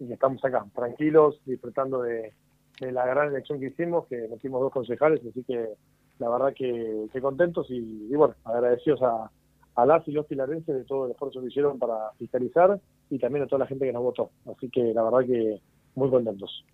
[0.00, 2.32] y estamos acá, tranquilos, disfrutando de,
[2.80, 5.74] de la gran elección que hicimos, que metimos dos concejales, así que
[6.20, 9.30] la verdad que, que contentos y, y, bueno, agradecidos a,
[9.74, 13.44] a las y los pilarenses de todo el esfuerzo que hicieron para fiscalizar y también
[13.44, 14.30] a toda la gente que nos votó.
[14.50, 15.60] Así que la verdad que
[15.96, 16.64] muy contentos.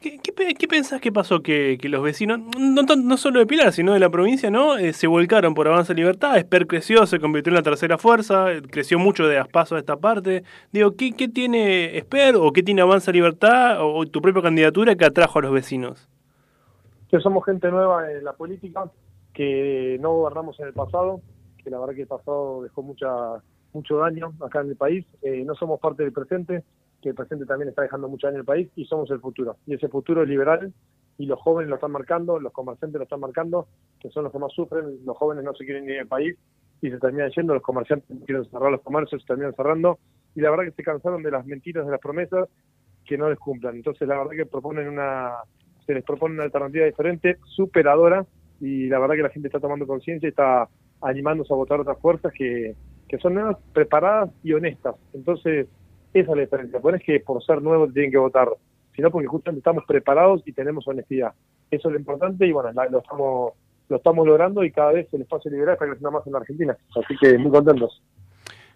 [0.00, 3.72] ¿Qué, qué, qué pensás que pasó que, que los vecinos, no, no, solo de Pilar,
[3.72, 6.36] sino de la provincia, no eh, se volcaron por Avanza Libertad?
[6.36, 10.44] Esper creció, se convirtió en la tercera fuerza, creció mucho de Aspaso a esta parte.
[10.70, 15.04] Digo, ¿qué, tiene Esper o qué tiene Avanza Libertad o, o tu propia candidatura que
[15.04, 16.08] atrajo a los vecinos?
[17.10, 18.88] Que somos gente nueva en la política,
[19.34, 21.22] que no gobernamos en el pasado,
[21.62, 23.08] que la verdad que el pasado dejó mucha
[23.72, 25.04] mucho daño acá en el país.
[25.22, 26.64] Eh, no somos parte del presente,
[27.00, 29.56] que el presente también está dejando mucho en el país, y somos el futuro.
[29.66, 30.72] Y ese futuro es liberal,
[31.16, 33.68] y los jóvenes lo están marcando, los comerciantes lo están marcando,
[34.00, 36.36] que son los que más sufren, los jóvenes no se quieren ir del país,
[36.80, 39.98] y se terminan yendo, los comerciantes quieren cerrar los comercios, se terminan cerrando,
[40.34, 42.48] y la verdad que se cansaron de las mentiras, de las promesas,
[43.04, 43.76] que no les cumplan.
[43.76, 45.36] Entonces la verdad que proponen una,
[45.86, 48.24] se les propone una alternativa diferente, superadora,
[48.60, 50.68] y la verdad que la gente está tomando conciencia y está
[51.00, 52.74] animándose a votar otras fuerzas que,
[53.08, 54.96] que son nuevas, preparadas y honestas.
[55.14, 55.68] Entonces,
[56.12, 56.80] esa es la diferencia.
[56.82, 58.48] No es que por ser nuevos tienen que votar,
[58.94, 61.32] sino porque justamente estamos preparados y tenemos honestidad.
[61.70, 63.52] Eso es lo importante y bueno, lo estamos
[63.88, 66.76] lo estamos logrando y cada vez el espacio liberal está creciendo más en la Argentina.
[66.94, 68.02] Así que muy contentos.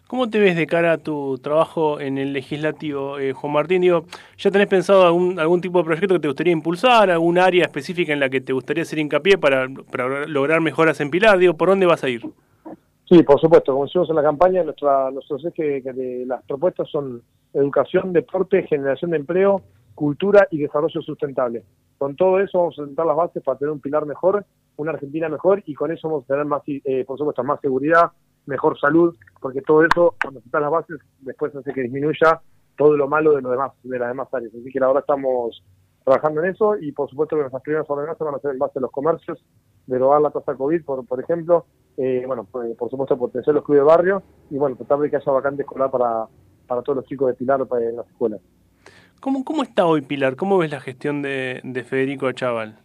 [0.07, 3.81] ¿Cómo te ves de cara a tu trabajo en el legislativo, eh, Juan Martín?
[3.81, 4.05] Digo,
[4.37, 8.13] ¿ya tenés pensado algún, algún tipo de proyecto que te gustaría impulsar, algún área específica
[8.13, 11.39] en la que te gustaría hacer hincapié para, para lograr mejoras en Pilar?
[11.39, 12.23] Digo, ¿por dónde vas a ir?
[13.13, 13.73] Sí, por supuesto.
[13.73, 17.21] Como decimos en la campaña, nuestra, nuestros ejes que las propuestas son
[17.53, 19.61] educación, deporte, generación de empleo,
[19.95, 21.63] cultura y desarrollo sustentable.
[21.99, 24.47] Con todo eso vamos a sentar las bases para tener un pilar mejor,
[24.77, 28.13] una Argentina mejor y con eso vamos a tener más, eh, por supuesto, más seguridad,
[28.47, 32.41] mejor salud, porque todo eso, cuando se las bases, después hace que disminuya
[32.79, 34.55] todo lo malo de, lo demás, de las demás áreas.
[34.55, 35.63] Así que ahora estamos
[36.05, 38.79] trabajando en eso y por supuesto que nuestras primeras ordenanzas van a ser en base
[38.79, 39.45] a los comercios,
[39.87, 43.87] derogar la tasa COVID, por, por ejemplo, eh, bueno, por supuesto potenciar los clubes de
[43.87, 46.27] barrio y bueno, tratar de que haya vacante escolar para,
[46.67, 48.41] para todos los chicos de Pilar para, en las escuelas.
[49.21, 50.37] ¿Cómo, ¿Cómo está hoy Pilar?
[50.37, 52.79] ¿Cómo ves la gestión de, de Federico Chaval?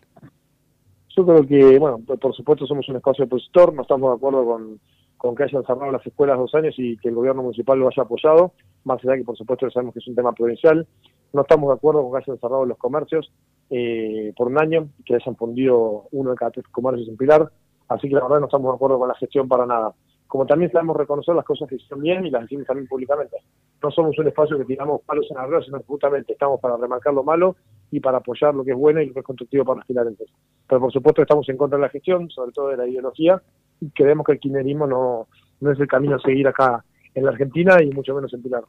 [1.16, 4.80] Yo creo que, bueno, por supuesto somos un espacio opositor, no estamos de acuerdo con,
[5.18, 8.04] con que hayan cerrado las escuelas dos años y que el gobierno municipal lo haya
[8.04, 8.54] apoyado,
[8.84, 10.88] más allá que por supuesto sabemos que es un tema provincial.
[11.34, 13.32] No estamos de acuerdo con que hayan cerrado los comercios
[13.70, 17.52] eh, por un año, que hayan fundido uno de cada tres comercios en Pilar,
[17.90, 19.94] así que la verdad no estamos de acuerdo con la gestión para nada.
[20.28, 23.38] Como también sabemos reconocer las cosas que hicieron bien y las decimos también públicamente.
[23.82, 27.24] No somos un espacio que tiramos palos en rueda, sino justamente estamos para remarcar lo
[27.24, 27.56] malo
[27.92, 30.30] y para apoyar lo que es bueno y lo que es constructivo para los pilarenses.
[30.68, 33.42] Pero por supuesto estamos en contra de la gestión, sobre todo de la ideología,
[33.80, 35.28] y creemos que el kirchnerismo no,
[35.62, 38.64] no es el camino a seguir acá en la Argentina y mucho menos en Pilar.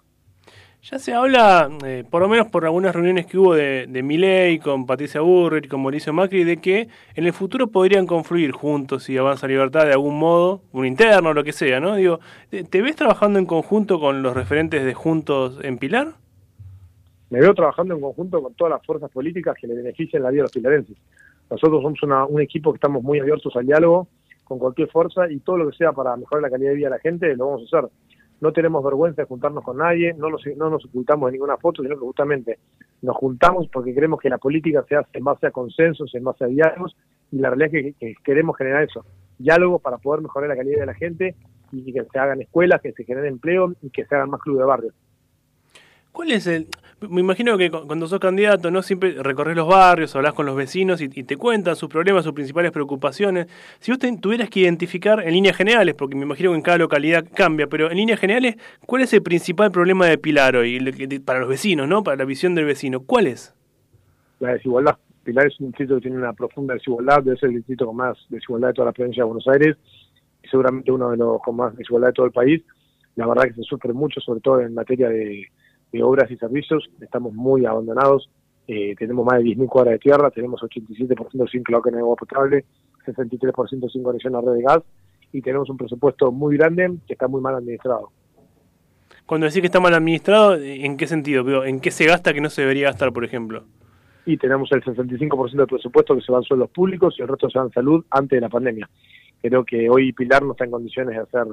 [0.80, 4.58] Ya se habla, eh, por lo menos por algunas reuniones que hubo de, de Milei
[4.58, 9.18] con Patricia Burrich, con Mauricio Macri, de que en el futuro podrían confluir juntos y
[9.18, 11.96] Avanza Libertad de algún modo, un interno, lo que sea, ¿no?
[11.96, 16.14] Digo, ¿te ves trabajando en conjunto con los referentes de Juntos en Pilar?
[17.30, 20.42] Me veo trabajando en conjunto con todas las fuerzas políticas que le beneficien la vida
[20.42, 20.96] a los pilarenses.
[21.50, 24.08] Nosotros somos una, un equipo que estamos muy abiertos al diálogo
[24.44, 26.94] con cualquier fuerza y todo lo que sea para mejorar la calidad de vida de
[26.94, 27.90] la gente lo vamos a hacer
[28.40, 31.82] no tenemos vergüenza de juntarnos con nadie, no nos, no nos ocultamos en ninguna foto,
[31.82, 32.58] sino que justamente
[33.02, 36.44] nos juntamos porque creemos que la política se hace en base a consensos, en base
[36.44, 36.96] a diálogos,
[37.30, 39.04] y la realidad es que, que queremos generar eso,
[39.38, 41.34] diálogos para poder mejorar la calidad de la gente
[41.72, 44.60] y que se hagan escuelas, que se genere empleo y que se hagan más clubes
[44.60, 44.92] de barrio.
[46.12, 46.66] ¿Cuál es el...?
[47.00, 48.82] Me imagino que cuando sos candidato, ¿no?
[48.82, 52.72] Siempre recorres los barrios, hablas con los vecinos y, te cuentan sus problemas, sus principales
[52.72, 53.46] preocupaciones.
[53.78, 56.78] Si vos te, tuvieras que identificar en líneas generales, porque me imagino que en cada
[56.78, 60.80] localidad cambia, pero en líneas generales, ¿cuál es el principal problema de Pilar hoy?
[61.24, 62.02] Para los vecinos, ¿no?
[62.02, 62.98] Para la visión del vecino.
[62.98, 63.54] ¿Cuál es?
[64.40, 64.96] La desigualdad.
[65.22, 68.18] Pilar es un distrito que tiene una profunda desigualdad, debe ser el distrito con más
[68.28, 69.76] desigualdad de toda la provincia de Buenos Aires
[70.42, 72.60] y seguramente uno de los con más desigualdad de todo el país.
[73.14, 75.46] La verdad que se sufre mucho, sobre todo en materia de
[75.92, 78.30] de obras y servicios, estamos muy abandonados,
[78.66, 82.64] eh, tenemos más de 10.000 cuadras de tierra, tenemos 87% sin cloaca en agua potable,
[83.06, 84.82] 63% sin conexión a red de gas
[85.32, 88.10] y tenemos un presupuesto muy grande que está muy mal administrado.
[89.26, 91.64] Cuando decís que está mal administrado, ¿en qué sentido?
[91.64, 93.64] ¿En qué se gasta que no se debería gastar, por ejemplo?
[94.24, 97.48] Y tenemos el 65% del presupuesto que se va en sueldos públicos y el resto
[97.50, 98.88] se va en salud antes de la pandemia.
[99.40, 101.46] Creo que hoy Pilar no está en condiciones de hacer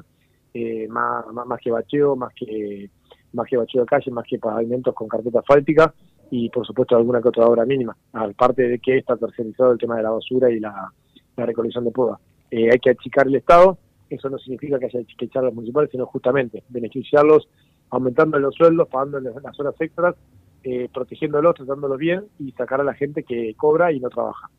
[0.53, 2.89] eh, más, más, más que bacheo, más que
[3.36, 5.93] más que bacheo de calle, más que pavimentos con carpeta asfáltica
[6.31, 9.97] y por supuesto alguna que otra obra mínima, aparte de que está tercerizado el tema
[9.97, 10.91] de la basura y la,
[11.38, 12.19] recolección de poda.
[12.49, 13.77] Eh, hay que achicar el Estado,
[14.09, 17.47] eso no significa que haya que echar a los municipales, sino justamente beneficiarlos
[17.89, 20.15] aumentando los sueldos, pagando las horas extras,
[20.63, 24.49] eh, protegiéndolos, tratándolos bien y sacar a la gente que cobra y no trabaja.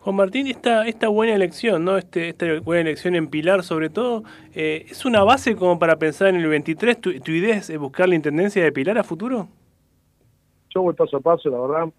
[0.00, 1.98] Juan Martín, esta, esta buena elección, ¿no?
[1.98, 4.24] Este, esta buena elección en Pilar, sobre todo,
[4.54, 7.00] eh, ¿es una base como para pensar en el 23?
[7.00, 9.48] ¿Tu, ¿Tu, idea es buscar la intendencia de Pilar a futuro?
[10.74, 11.92] yo voy paso a paso, la verdad.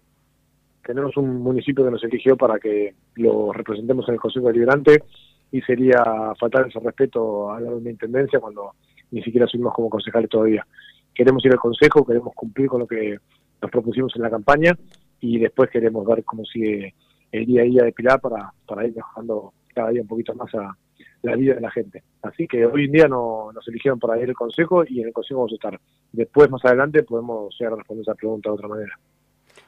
[0.84, 5.04] Tenemos un municipio que nos eligió para que lo representemos en el Consejo Deliberante
[5.52, 6.02] y sería
[6.40, 8.72] faltar ese respeto a la intendencia cuando
[9.10, 10.66] ni siquiera subimos como concejales todavía.
[11.14, 13.18] Queremos ir al Consejo, queremos cumplir con lo que
[13.60, 14.76] nos propusimos en la campaña
[15.20, 16.94] y después queremos ver cómo sigue
[17.32, 20.54] el día a día de Pilar para, para ir mejorando cada día un poquito más
[20.54, 20.76] a
[21.22, 22.02] la vida de la gente.
[22.22, 25.12] Así que hoy en día no, nos eligieron para ir al Consejo y en el
[25.12, 25.80] Consejo vamos a estar.
[26.12, 28.98] Después, más adelante, podemos llegar a responder esa pregunta de otra manera.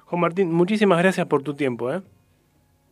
[0.04, 1.92] Juan Martín, muchísimas gracias por tu tiempo.
[1.92, 2.02] ¿eh?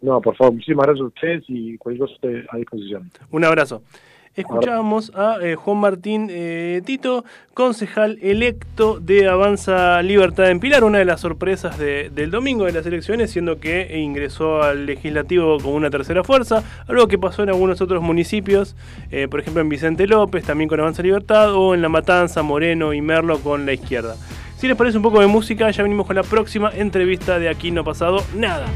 [0.01, 3.11] No, por favor, muchísimas gracias a ustedes y cualquier cosa a disposición.
[3.31, 3.83] Un abrazo.
[4.35, 7.23] Escuchábamos a eh, Juan Martín eh, Tito,
[7.53, 12.87] concejal electo de Avanza Libertad en Pilar, una de las sorpresas del domingo de las
[12.87, 17.83] elecciones, siendo que ingresó al legislativo con una tercera fuerza, algo que pasó en algunos
[17.83, 18.75] otros municipios,
[19.11, 22.95] eh, por ejemplo en Vicente López, también con Avanza Libertad, o en La Matanza, Moreno
[22.95, 24.17] y Merlo con la izquierda.
[24.57, 27.71] Si les parece un poco de música, ya venimos con la próxima entrevista de Aquí
[27.71, 28.67] No ha pasado nada.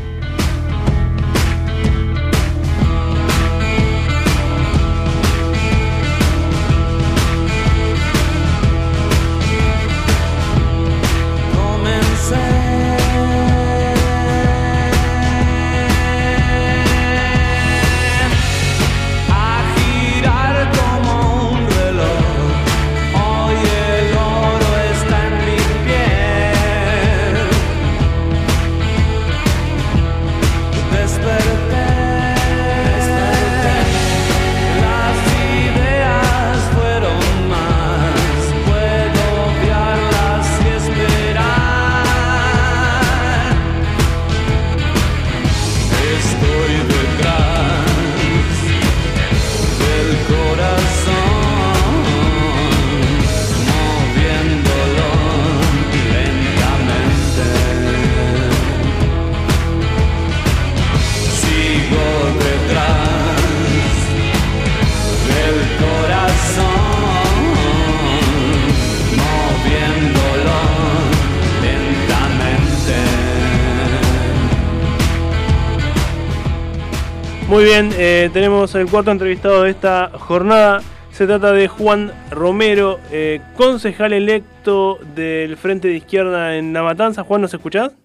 [77.48, 80.80] Muy bien, eh, tenemos el cuarto entrevistado de esta jornada.
[81.12, 87.22] Se trata de Juan Romero, eh, concejal electo del Frente de Izquierda en La Matanza.
[87.22, 87.96] Juan, ¿nos escuchás?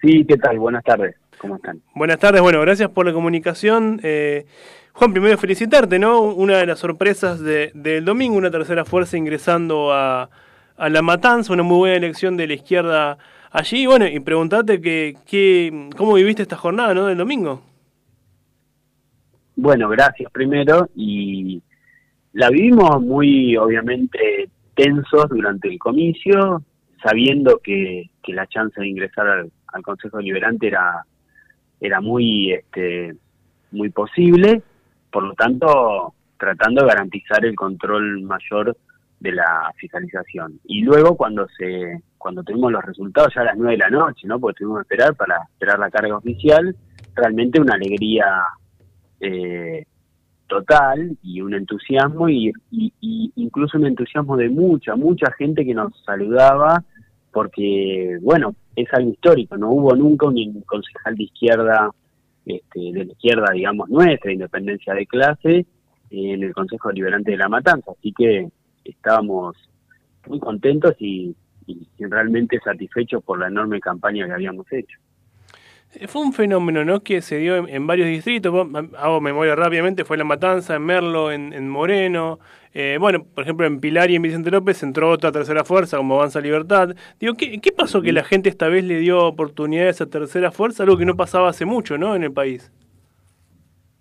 [0.00, 0.60] Sí, ¿qué tal?
[0.60, 1.16] Buenas tardes.
[1.38, 1.82] ¿Cómo están?
[1.96, 3.98] Buenas tardes, bueno, gracias por la comunicación.
[4.04, 4.46] Eh,
[4.92, 6.20] Juan, primero felicitarte, ¿no?
[6.20, 10.30] Una de las sorpresas del domingo, una tercera fuerza ingresando a,
[10.76, 13.18] a La Matanza, una muy buena elección de la izquierda
[13.50, 13.84] allí.
[13.84, 17.06] Bueno, y preguntarte que, que, cómo viviste esta jornada, ¿no?
[17.06, 17.62] Del domingo.
[19.56, 21.62] Bueno, gracias primero y
[22.34, 26.62] la vivimos muy obviamente tensos durante el comicio,
[27.02, 29.50] sabiendo que, que la chance de ingresar al,
[29.82, 31.04] Consejo Liberante era
[31.80, 33.14] era muy este
[33.72, 34.62] muy posible,
[35.10, 38.74] por lo tanto tratando de garantizar el control mayor
[39.20, 40.60] de la fiscalización.
[40.64, 44.26] Y luego cuando se cuando tuvimos los resultados ya a las nueve de la noche,
[44.26, 44.38] ¿no?
[44.38, 46.74] Porque tuvimos que esperar para esperar la carga oficial,
[47.14, 48.26] realmente una alegría
[49.20, 49.84] eh,
[50.46, 52.52] total y un entusiasmo y,
[53.36, 56.84] incluso un entusiasmo de mucha, mucha gente que nos saludaba
[57.32, 61.90] porque, bueno, es algo histórico, no hubo nunca un concejal de izquierda,
[62.46, 65.66] este, de la izquierda, digamos, nuestra, independencia de clase,
[66.10, 68.48] en el Consejo Liberante de la Matanza, así que
[68.84, 69.56] estábamos
[70.28, 71.34] muy contentos y
[71.98, 74.98] realmente satisfechos por la enorme campaña que habíamos hecho.
[76.06, 77.00] Fue un fenómeno ¿no?
[77.00, 78.54] que se dio en, en varios distritos.
[78.54, 82.38] Am- Hago memoria rápidamente, fue en La Matanza, en Merlo, en, en Moreno.
[82.74, 86.16] Eh, bueno, por ejemplo, en Pilar y en Vicente López entró otra tercera fuerza como
[86.16, 86.94] Avanza Libertad.
[87.18, 90.50] Digo, ¿qué, qué pasó que la gente esta vez le dio oportunidad a esa tercera
[90.50, 90.82] fuerza?
[90.82, 92.14] Algo que no pasaba hace mucho ¿no?
[92.14, 92.70] en el país.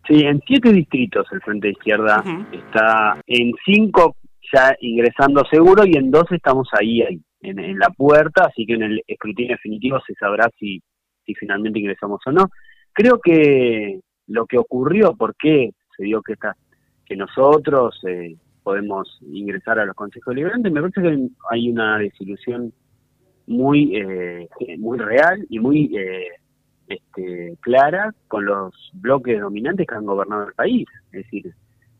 [0.07, 4.15] Sí, en siete distritos el Frente de Izquierda está en cinco
[4.53, 8.73] ya ingresando seguro y en dos estamos ahí, ahí en, en la puerta, así que
[8.73, 10.83] en el escrutinio definitivo se sabrá si,
[11.25, 12.49] si finalmente ingresamos o no.
[12.93, 16.55] Creo que lo que ocurrió, por qué se dio que, esta,
[17.05, 22.73] que nosotros eh, podemos ingresar a los consejos deliberantes, me parece que hay una desilusión
[23.47, 24.47] muy, eh,
[24.79, 25.95] muy real y muy...
[25.97, 26.29] Eh,
[26.87, 30.87] este, clara con los bloques dominantes que han gobernado el país.
[31.11, 31.53] Es decir,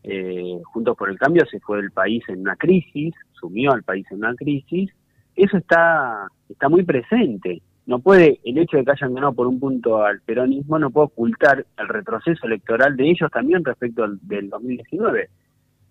[0.04, 4.06] eh, Juntos por el Cambio se fue el país en una crisis, sumió al país
[4.12, 4.92] en una crisis.
[5.36, 7.62] Eso está, está muy presente.
[7.86, 11.06] No puede, el hecho de que hayan ganado por un punto al peronismo no puede
[11.08, 15.30] ocultar el retroceso electoral de ellos también respecto al, del 2019.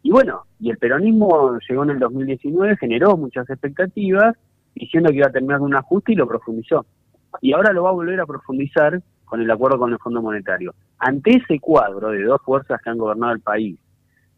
[0.03, 4.37] Y bueno, y el peronismo llegó en el 2019, generó muchas expectativas,
[4.75, 6.85] diciendo que iba a terminar un ajuste y lo profundizó
[7.41, 10.75] y ahora lo va a volver a profundizar con el acuerdo con el Fondo Monetario.
[10.99, 13.79] Ante ese cuadro de dos fuerzas que han gobernado el país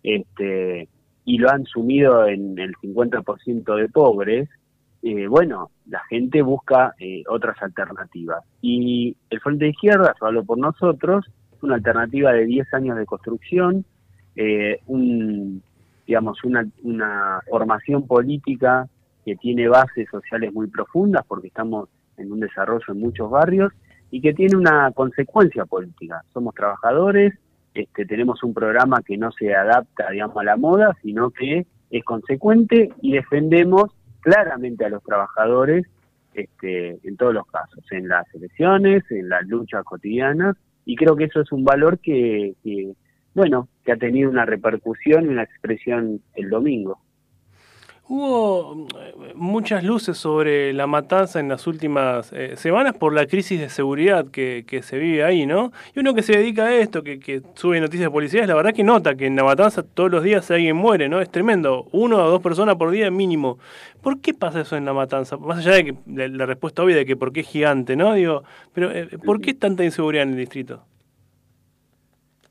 [0.03, 0.89] este,
[1.25, 4.49] y lo han sumido en el 50% de pobres,
[5.09, 8.43] eh, bueno, la gente busca eh, otras alternativas.
[8.61, 12.99] Y el Frente de Izquierda, yo hablo por nosotros, es una alternativa de 10 años
[12.99, 13.85] de construcción,
[14.35, 15.63] eh, un,
[16.09, 18.89] digamos, una, una formación política
[19.25, 23.73] que tiene bases sociales muy profundas porque estamos en un desarrollo en muchos barrios
[24.11, 26.21] y que tiene una consecuencia política.
[26.33, 27.33] Somos trabajadores,
[27.75, 32.05] este, tenemos un programa que no se adapta, digamos, a la moda, sino que es
[32.05, 33.96] consecuente y defendemos
[34.27, 35.87] claramente a los trabajadores
[36.35, 41.25] este, en todos los casos, en las elecciones, en las luchas cotidianas, y creo que
[41.25, 42.93] eso es un valor que, que
[43.35, 46.99] bueno, que ha tenido una repercusión y una expresión el domingo.
[48.09, 53.59] Hubo eh, muchas luces sobre la matanza en las últimas eh, semanas por la crisis
[53.59, 55.73] de seguridad que, se vive ahí, ¿no?
[55.93, 58.85] Y uno que se dedica a esto, que, sube noticias de policías, la verdad que
[58.85, 61.21] nota que en la matanza todos los días alguien muere, ¿no?
[61.21, 63.59] Es tremendo, uno o dos personas por día mínimo.
[64.03, 65.37] ¿Por qué pasa eso en la matanza?
[65.37, 68.15] Más allá de que la, respuesta obvia de que porque es gigante, ¿no?
[68.15, 70.85] Digo, pero eh, ¿por qué tanta inseguridad en el distrito?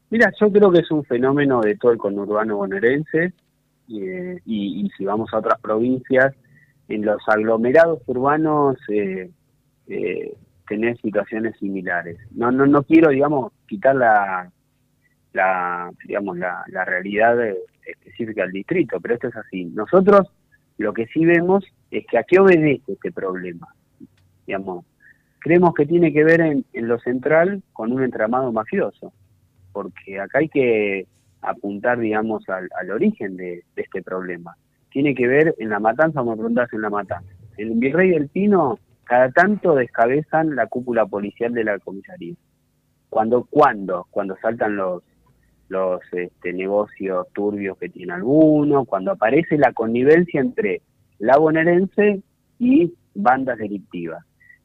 [0.09, 3.33] Mira, yo creo que es un fenómeno de todo el conurbano bonaerense
[3.89, 6.33] eh, y, si vamos a otras provincias,
[6.87, 9.31] en los aglomerados urbanos eh,
[9.87, 12.17] eh, tenés situaciones similares.
[12.31, 14.51] No, no, no quiero, digamos, quitar la,
[15.33, 19.65] la digamos, la, la realidad de- específica del distrito, pero esto es así.
[19.65, 20.27] Nosotros
[20.77, 23.67] lo que sí vemos es que a qué obedece este problema.
[24.45, 24.85] Digamos,
[25.39, 29.13] creemos que tiene que ver en lo central con un entramado mafioso,
[29.71, 31.07] porque acá hay que
[31.49, 34.55] apuntar, digamos, al, al origen de, de este problema.
[34.89, 37.29] Tiene que ver en la matanza, como me preguntás en la matanza.
[37.57, 42.35] En el Virrey del Pino, cada tanto descabezan la cúpula policial de la comisaría.
[43.09, 45.03] Cuando, cuando, cuando saltan los
[45.67, 50.81] los este, negocios turbios que tiene alguno, cuando aparece la connivencia entre
[51.19, 52.21] la bonaerense
[52.59, 54.23] y bandas delictivas.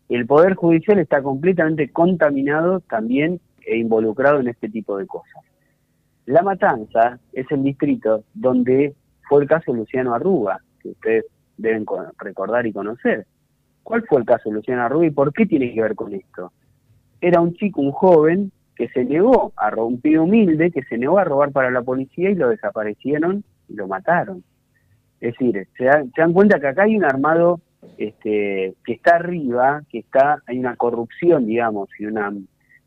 [0.08, 5.44] El Poder Judicial está completamente contaminado también e involucrado en este tipo de cosas.
[6.26, 8.94] La Matanza es el distrito donde
[9.28, 11.24] fue el caso de Luciano Arruga, que ustedes
[11.56, 13.26] deben co- recordar y conocer.
[13.82, 16.52] ¿Cuál fue el caso de Luciano Arruga y por qué tiene que ver con esto?
[17.20, 20.96] Era un chico, un joven, que se negó a robar, un pibe humilde, que se
[20.96, 24.42] negó a robar para la policía y lo desaparecieron y lo mataron.
[25.20, 27.60] Es decir, se dan, se dan cuenta que acá hay un armado
[27.98, 32.32] este, que está arriba, que está, hay una corrupción, digamos, y, una,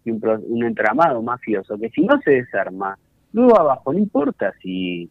[0.04, 2.98] y un, un entramado mafioso, que si no se desarma,
[3.34, 5.10] luego abajo no importa si,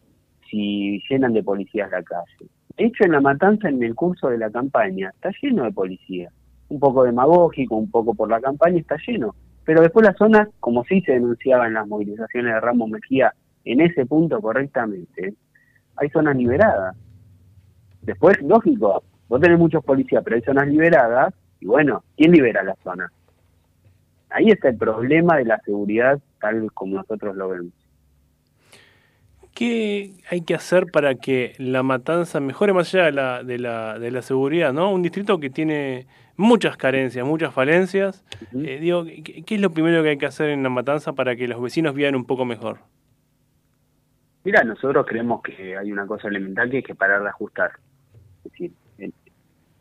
[0.49, 2.49] si llenan de policías la calle.
[2.77, 6.33] De hecho, en la matanza, en el curso de la campaña, está lleno de policías.
[6.69, 9.35] Un poco demagógico, un poco por la campaña, está lleno.
[9.63, 13.81] Pero después la zona, como sí se denunciaba en las movilizaciones de Ramos Mejía, en
[13.81, 15.35] ese punto correctamente,
[15.95, 16.97] hay zonas liberadas.
[18.01, 22.75] Después, lógico, vos tenés muchos policías, pero hay zonas liberadas, y bueno, ¿quién libera la
[22.83, 23.09] zona?
[24.29, 27.82] Ahí está el problema de la seguridad tal como nosotros lo vemos.
[29.53, 33.99] ¿Qué hay que hacer para que la matanza mejore más allá de la, de la,
[33.99, 34.73] de la seguridad?
[34.73, 34.91] ¿no?
[34.91, 38.25] Un distrito que tiene muchas carencias, muchas falencias.
[38.55, 41.35] Eh, digo, ¿qué, qué es lo primero que hay que hacer en la matanza para
[41.35, 42.79] que los vecinos vivan un poco mejor?
[44.43, 47.71] Mira, nosotros creemos que hay una cosa elemental que hay que parar de ajustar.
[48.43, 49.13] Es decir, el-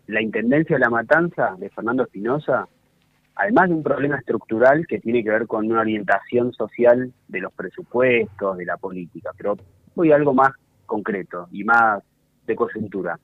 [0.07, 2.68] la intendencia de la matanza de Fernando Espinosa
[3.35, 7.53] además de un problema estructural que tiene que ver con una orientación social de los
[7.53, 9.30] presupuestos, de la política.
[9.37, 9.57] Pero
[9.95, 10.53] voy a algo más
[10.87, 12.03] concreto y más
[12.47, 13.18] de coyuntura.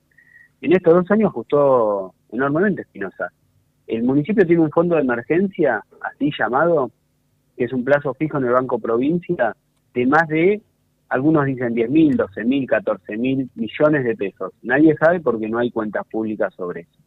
[0.61, 3.31] En estos dos años ajustó enormemente Espinosa.
[3.87, 6.91] El municipio tiene un fondo de emergencia, así llamado,
[7.57, 9.55] que es un plazo fijo en el Banco Provincia,
[9.93, 10.61] de más de,
[11.09, 14.53] algunos dicen 10 mil, 12 mil, 14 mil millones de pesos.
[14.61, 16.99] Nadie sabe porque no hay cuentas públicas sobre eso.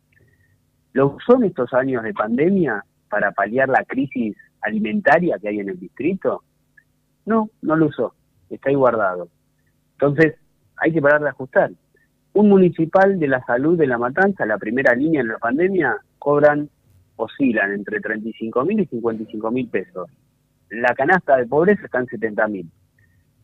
[0.93, 5.69] ¿Lo usó en estos años de pandemia para paliar la crisis alimentaria que hay en
[5.69, 6.43] el distrito?
[7.27, 8.15] No, no lo usó,
[8.49, 9.29] está ahí guardado.
[9.99, 10.37] Entonces,
[10.79, 11.71] hay que parar de ajustar.
[12.33, 16.71] Un municipal de la salud de la matanza, la primera línea en la pandemia, cobran,
[17.17, 20.09] oscilan entre 35 mil y 55 mil pesos.
[20.71, 22.71] La canasta de pobreza está en 70 mil.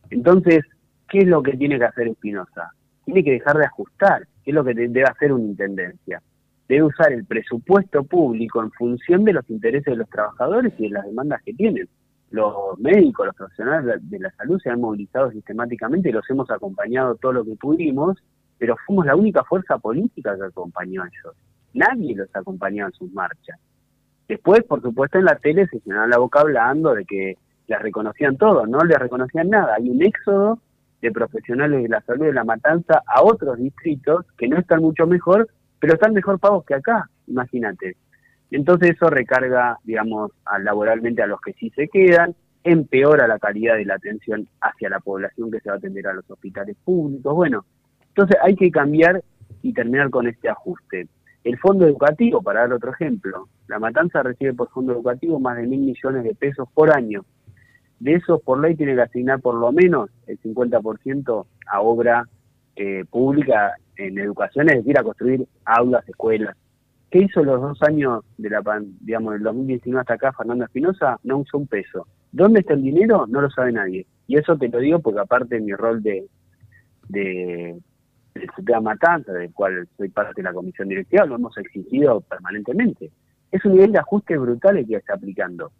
[0.09, 0.65] Entonces,
[1.07, 2.71] ¿qué es lo que tiene que hacer Espinosa?
[3.05, 6.23] Tiene que dejar de ajustar, ¿qué es lo que debe hacer una intendencia?
[6.69, 10.89] Debe usar el presupuesto público en función de los intereses de los trabajadores y de
[10.89, 11.89] las demandas que tienen.
[12.29, 17.33] Los médicos, los profesionales de la salud se han movilizado sistemáticamente los hemos acompañado todo
[17.33, 18.23] lo que pudimos,
[18.59, 21.35] pero fuimos la única fuerza política que acompañó a ellos.
[21.73, 23.59] Nadie los acompañó en sus marchas.
[24.27, 27.35] Después, por supuesto, en la tele se llenaron la boca hablando de que
[27.67, 29.73] les reconocían todo, no les reconocían nada.
[29.75, 30.59] Hay un éxodo
[31.01, 35.07] de profesionales de la salud de la matanza a otros distritos que no están mucho
[35.07, 35.49] mejor,
[35.79, 37.95] pero están mejor pagos que acá, imagínate.
[38.51, 43.85] Entonces eso recarga, digamos, laboralmente a los que sí se quedan, empeora la calidad de
[43.85, 47.33] la atención hacia la población que se va a atender a los hospitales públicos.
[47.33, 47.65] Bueno,
[48.09, 49.23] entonces hay que cambiar
[49.61, 51.07] y terminar con este ajuste.
[51.43, 55.67] El fondo educativo, para dar otro ejemplo, la matanza recibe por fondo educativo más de
[55.67, 57.23] mil millones de pesos por año.
[57.99, 62.27] De esos, por ley, tiene que asignar por lo menos el 50% a obra
[62.75, 66.55] eh, pública en educación, es decir, a construir aulas, escuelas.
[67.11, 68.61] ¿Qué hizo los dos años de la
[69.01, 71.19] digamos, del 2019 hasta acá Fernando Espinosa?
[71.23, 72.07] No usó un peso.
[72.31, 73.25] ¿Dónde está el dinero?
[73.27, 74.05] No lo sabe nadie.
[74.27, 76.27] Y eso te lo digo porque aparte de mi rol de,
[77.07, 77.81] de
[78.57, 83.11] de Matanza, del cual soy parte de la comisión directiva, lo hemos exigido permanentemente.
[83.51, 85.71] Es un nivel de ajuste brutal el que está aplicando.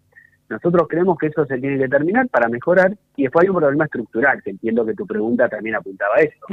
[0.50, 3.84] Nosotros creemos que eso se tiene que terminar para mejorar y después hay un problema
[3.84, 6.44] estructural, que entiendo que tu pregunta también apuntaba a eso.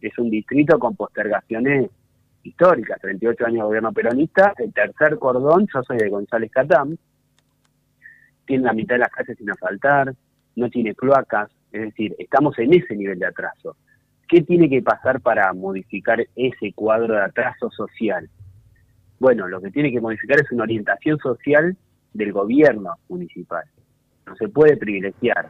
[0.00, 1.90] Es un distrito con postergaciones
[2.42, 6.98] históricas, 38 años de gobierno peronista, el tercer cordón, yo soy de González Catán,
[8.46, 10.14] tiene la mitad de las calles sin asfaltar,
[10.56, 13.76] no tiene cloacas, es decir, estamos en ese nivel de atraso.
[14.28, 18.30] ¿Qué tiene que pasar para modificar ese cuadro de atraso social?
[19.18, 21.76] Bueno, lo que tiene que modificar es una orientación social
[22.12, 23.64] del gobierno municipal.
[24.26, 25.48] No se puede privilegiar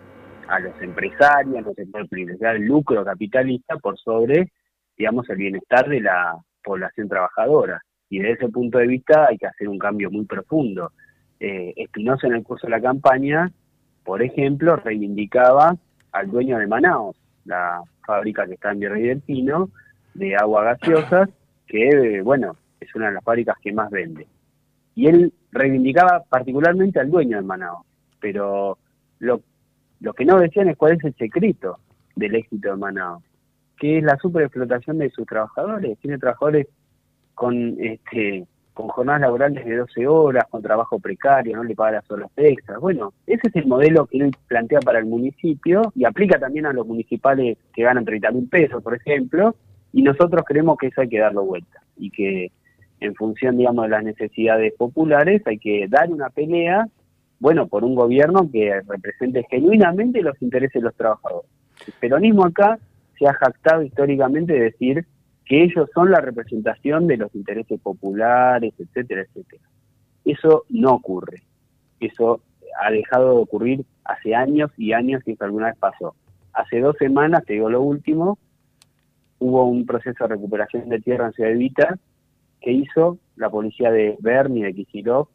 [0.49, 4.53] a los empresarios, no se puede privilegiar el lucro capitalista por sobre,
[4.97, 7.81] digamos, el bienestar de la población trabajadora.
[8.09, 10.93] Y desde ese punto de vista hay que hacer un cambio muy profundo.
[11.41, 13.51] Eh, Espinosa en el curso de la campaña,
[14.05, 15.77] por ejemplo, reivindicaba
[16.13, 19.71] al dueño de Manaos, la fábrica que está en Virrey del Pino,
[20.15, 21.31] de agua gaseosas,
[21.67, 24.27] que, bueno, es una de las fábricas que más vende.
[24.95, 27.85] Y él reivindicaba particularmente al dueño de Manao,
[28.21, 28.79] pero
[29.19, 29.41] lo,
[30.01, 31.79] lo que no decían es cuál es el secreto
[32.17, 33.23] del éxito de Manao,
[33.79, 35.99] que es la superexplotación de sus trabajadores.
[35.99, 36.67] Tiene trabajadores
[37.35, 42.11] con este con jornadas laborales de 12 horas, con trabajo precario, no le paga las
[42.11, 42.81] horas extras.
[42.81, 46.73] Bueno, ese es el modelo que él plantea para el municipio y aplica también a
[46.73, 49.55] los municipales que ganan 30 mil pesos, por ejemplo,
[49.93, 52.51] y nosotros creemos que eso hay que darlo vuelta y que
[53.03, 56.87] en función, digamos, de las necesidades populares hay que dar una pelea,
[57.39, 61.51] bueno, por un gobierno que represente genuinamente los intereses de los trabajadores.
[61.87, 62.79] El peronismo acá
[63.19, 65.07] se ha jactado históricamente de decir
[65.45, 69.63] que ellos son la representación de los intereses populares, etcétera, etcétera.
[70.25, 71.43] Eso no ocurre.
[72.01, 72.41] Eso
[72.81, 76.15] ha dejado de ocurrir hace años y años y que alguna vez pasó.
[76.53, 78.39] Hace dos semanas, te digo lo último,
[79.39, 81.99] hubo un proceso de recuperación de tierra en Ciudad Evita
[82.63, 85.29] que hizo la policía de Berni de Kicillof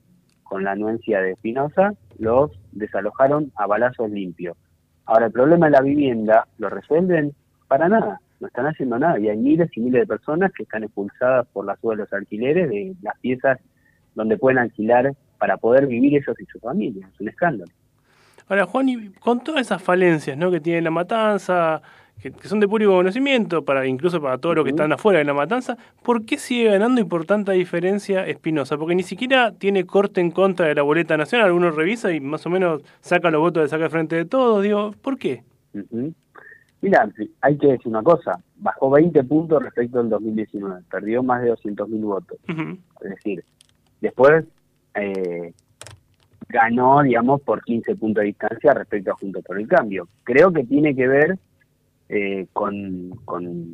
[0.43, 4.57] con la anuencia de Espinosa, los desalojaron a balazos limpios.
[5.05, 7.33] Ahora, el problema de la vivienda lo resuelven
[7.67, 10.83] para nada no están haciendo nada y hay miles y miles de personas que están
[10.83, 13.59] expulsadas por la suba de los alquileres de las piezas
[14.15, 17.07] donde pueden alquilar para poder vivir ellos y su familia.
[17.11, 17.71] Es un escándalo.
[18.47, 20.49] Ahora, Juan, y con todas esas falencias ¿no?
[20.49, 21.81] que tiene la matanza,
[22.21, 25.33] que, son de público conocimiento, para incluso para todos los que están afuera de la
[25.33, 28.77] matanza, ¿por qué sigue ganando y por tanta diferencia Espinosa?
[28.77, 32.45] Porque ni siquiera tiene corte en contra de la boleta nacional, alguno revisa y más
[32.45, 35.43] o menos saca los votos de saca frente de todos, digo, ¿por qué?
[36.81, 37.09] Mira,
[37.41, 42.01] hay que decir una cosa, bajó 20 puntos respecto al 2019, perdió más de 200.000
[42.01, 42.37] votos.
[43.01, 43.43] Es decir,
[44.01, 44.45] después,
[44.95, 45.53] eh,
[46.49, 50.07] ganó, digamos, por 15 puntos de distancia respecto a Juntos por el Cambio.
[50.23, 51.37] Creo que tiene que ver
[52.09, 53.11] eh, con,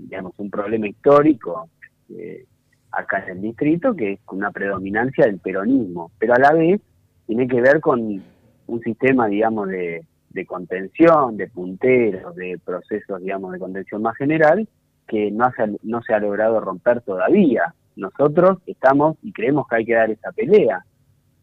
[0.09, 1.69] digamos, un problema histórico
[2.09, 2.45] eh,
[2.91, 6.81] acá en el distrito, que es una predominancia del peronismo, pero a la vez
[7.27, 8.21] tiene que ver con
[8.67, 14.67] un sistema, digamos, de, de contención, de punteros, de procesos, digamos, de contención más general,
[15.07, 15.45] que no,
[15.83, 17.73] no se ha logrado romper todavía.
[17.95, 20.83] Nosotros estamos y creemos que hay que dar esa pelea.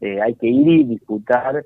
[0.01, 1.65] Eh, hay que ir y disputar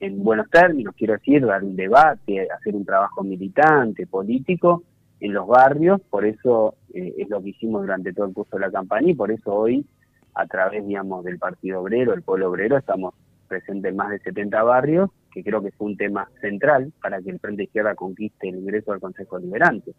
[0.00, 4.82] en buenos términos, quiero decir, dar un debate, hacer un trabajo militante, político
[5.20, 8.62] en los barrios, por eso eh, es lo que hicimos durante todo el curso de
[8.62, 9.86] la campaña y por eso hoy,
[10.34, 13.14] a través, digamos, del Partido Obrero, el Pueblo Obrero, estamos
[13.46, 17.30] presentes en más de 70 barrios, que creo que fue un tema central para que
[17.30, 19.92] el Frente Izquierda conquiste el ingreso al Consejo Liberante,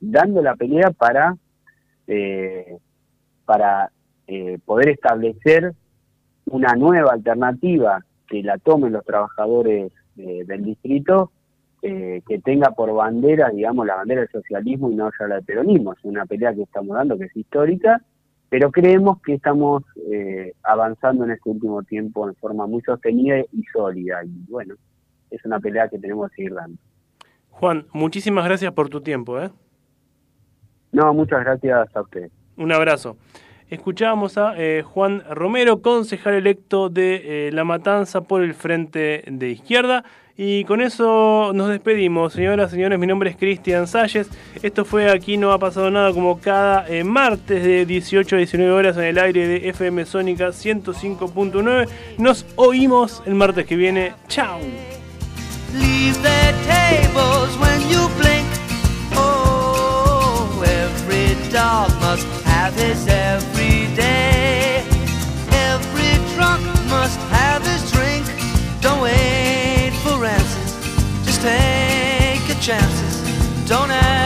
[0.00, 1.36] dando la pelea para,
[2.06, 2.78] eh,
[3.44, 3.90] para
[4.28, 5.72] eh, poder establecer
[6.46, 11.32] una nueva alternativa que la tomen los trabajadores eh, del distrito,
[11.82, 15.44] eh, que tenga por bandera, digamos, la bandera del socialismo y no ya la del
[15.44, 15.92] peronismo.
[15.92, 18.02] Es una pelea que estamos dando que es histórica,
[18.48, 23.62] pero creemos que estamos eh, avanzando en este último tiempo en forma muy sostenida y
[23.72, 24.24] sólida.
[24.24, 24.74] Y bueno,
[25.30, 26.78] es una pelea que tenemos que seguir dando.
[27.50, 29.40] Juan, muchísimas gracias por tu tiempo.
[29.40, 29.50] ¿eh?
[30.92, 32.30] No, muchas gracias a usted.
[32.56, 33.16] Un abrazo
[33.70, 39.50] escuchábamos a eh, Juan Romero, concejal electo de eh, La Matanza por el Frente de
[39.50, 40.04] Izquierda.
[40.40, 42.96] Y con eso nos despedimos, señoras y señores.
[43.00, 44.28] Mi nombre es Cristian Salles.
[44.62, 48.70] Esto fue Aquí No Ha Pasado Nada, como cada eh, martes de 18 a 19
[48.70, 51.88] horas en el aire de FM Sónica 105.9.
[52.18, 54.12] Nos oímos el martes que viene.
[54.28, 54.60] ¡Chao!
[62.68, 64.84] Have his every day.
[65.52, 68.26] Every drunk must have his drink.
[68.82, 70.72] Don't wait for answers,
[71.24, 73.14] just take your chances.
[73.66, 74.17] Don't ask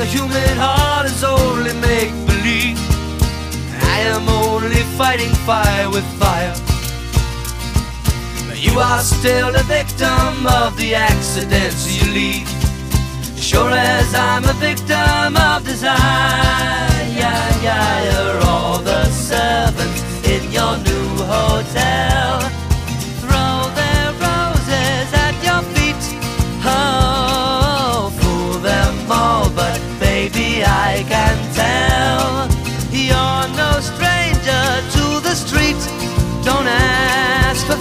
[0.00, 2.78] the human heart is only make believe.
[3.94, 6.54] I am only fighting fire with fire.
[8.54, 12.48] You are still the victim of the accidents you leave.
[13.36, 15.98] Sure as I'm a victim of desire.
[17.20, 20.78] Yeah, yeah, you're all the servants in your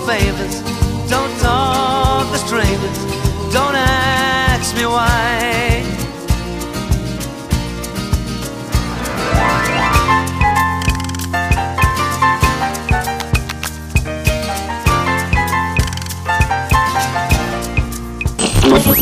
[0.10, 0.56] favors.
[1.08, 3.00] Don't talk to strangers.
[3.54, 5.86] Don't ask me why.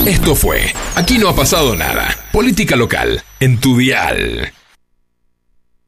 [0.05, 2.17] Esto fue Aquí no ha pasado nada.
[2.31, 4.51] Política local en tu dial.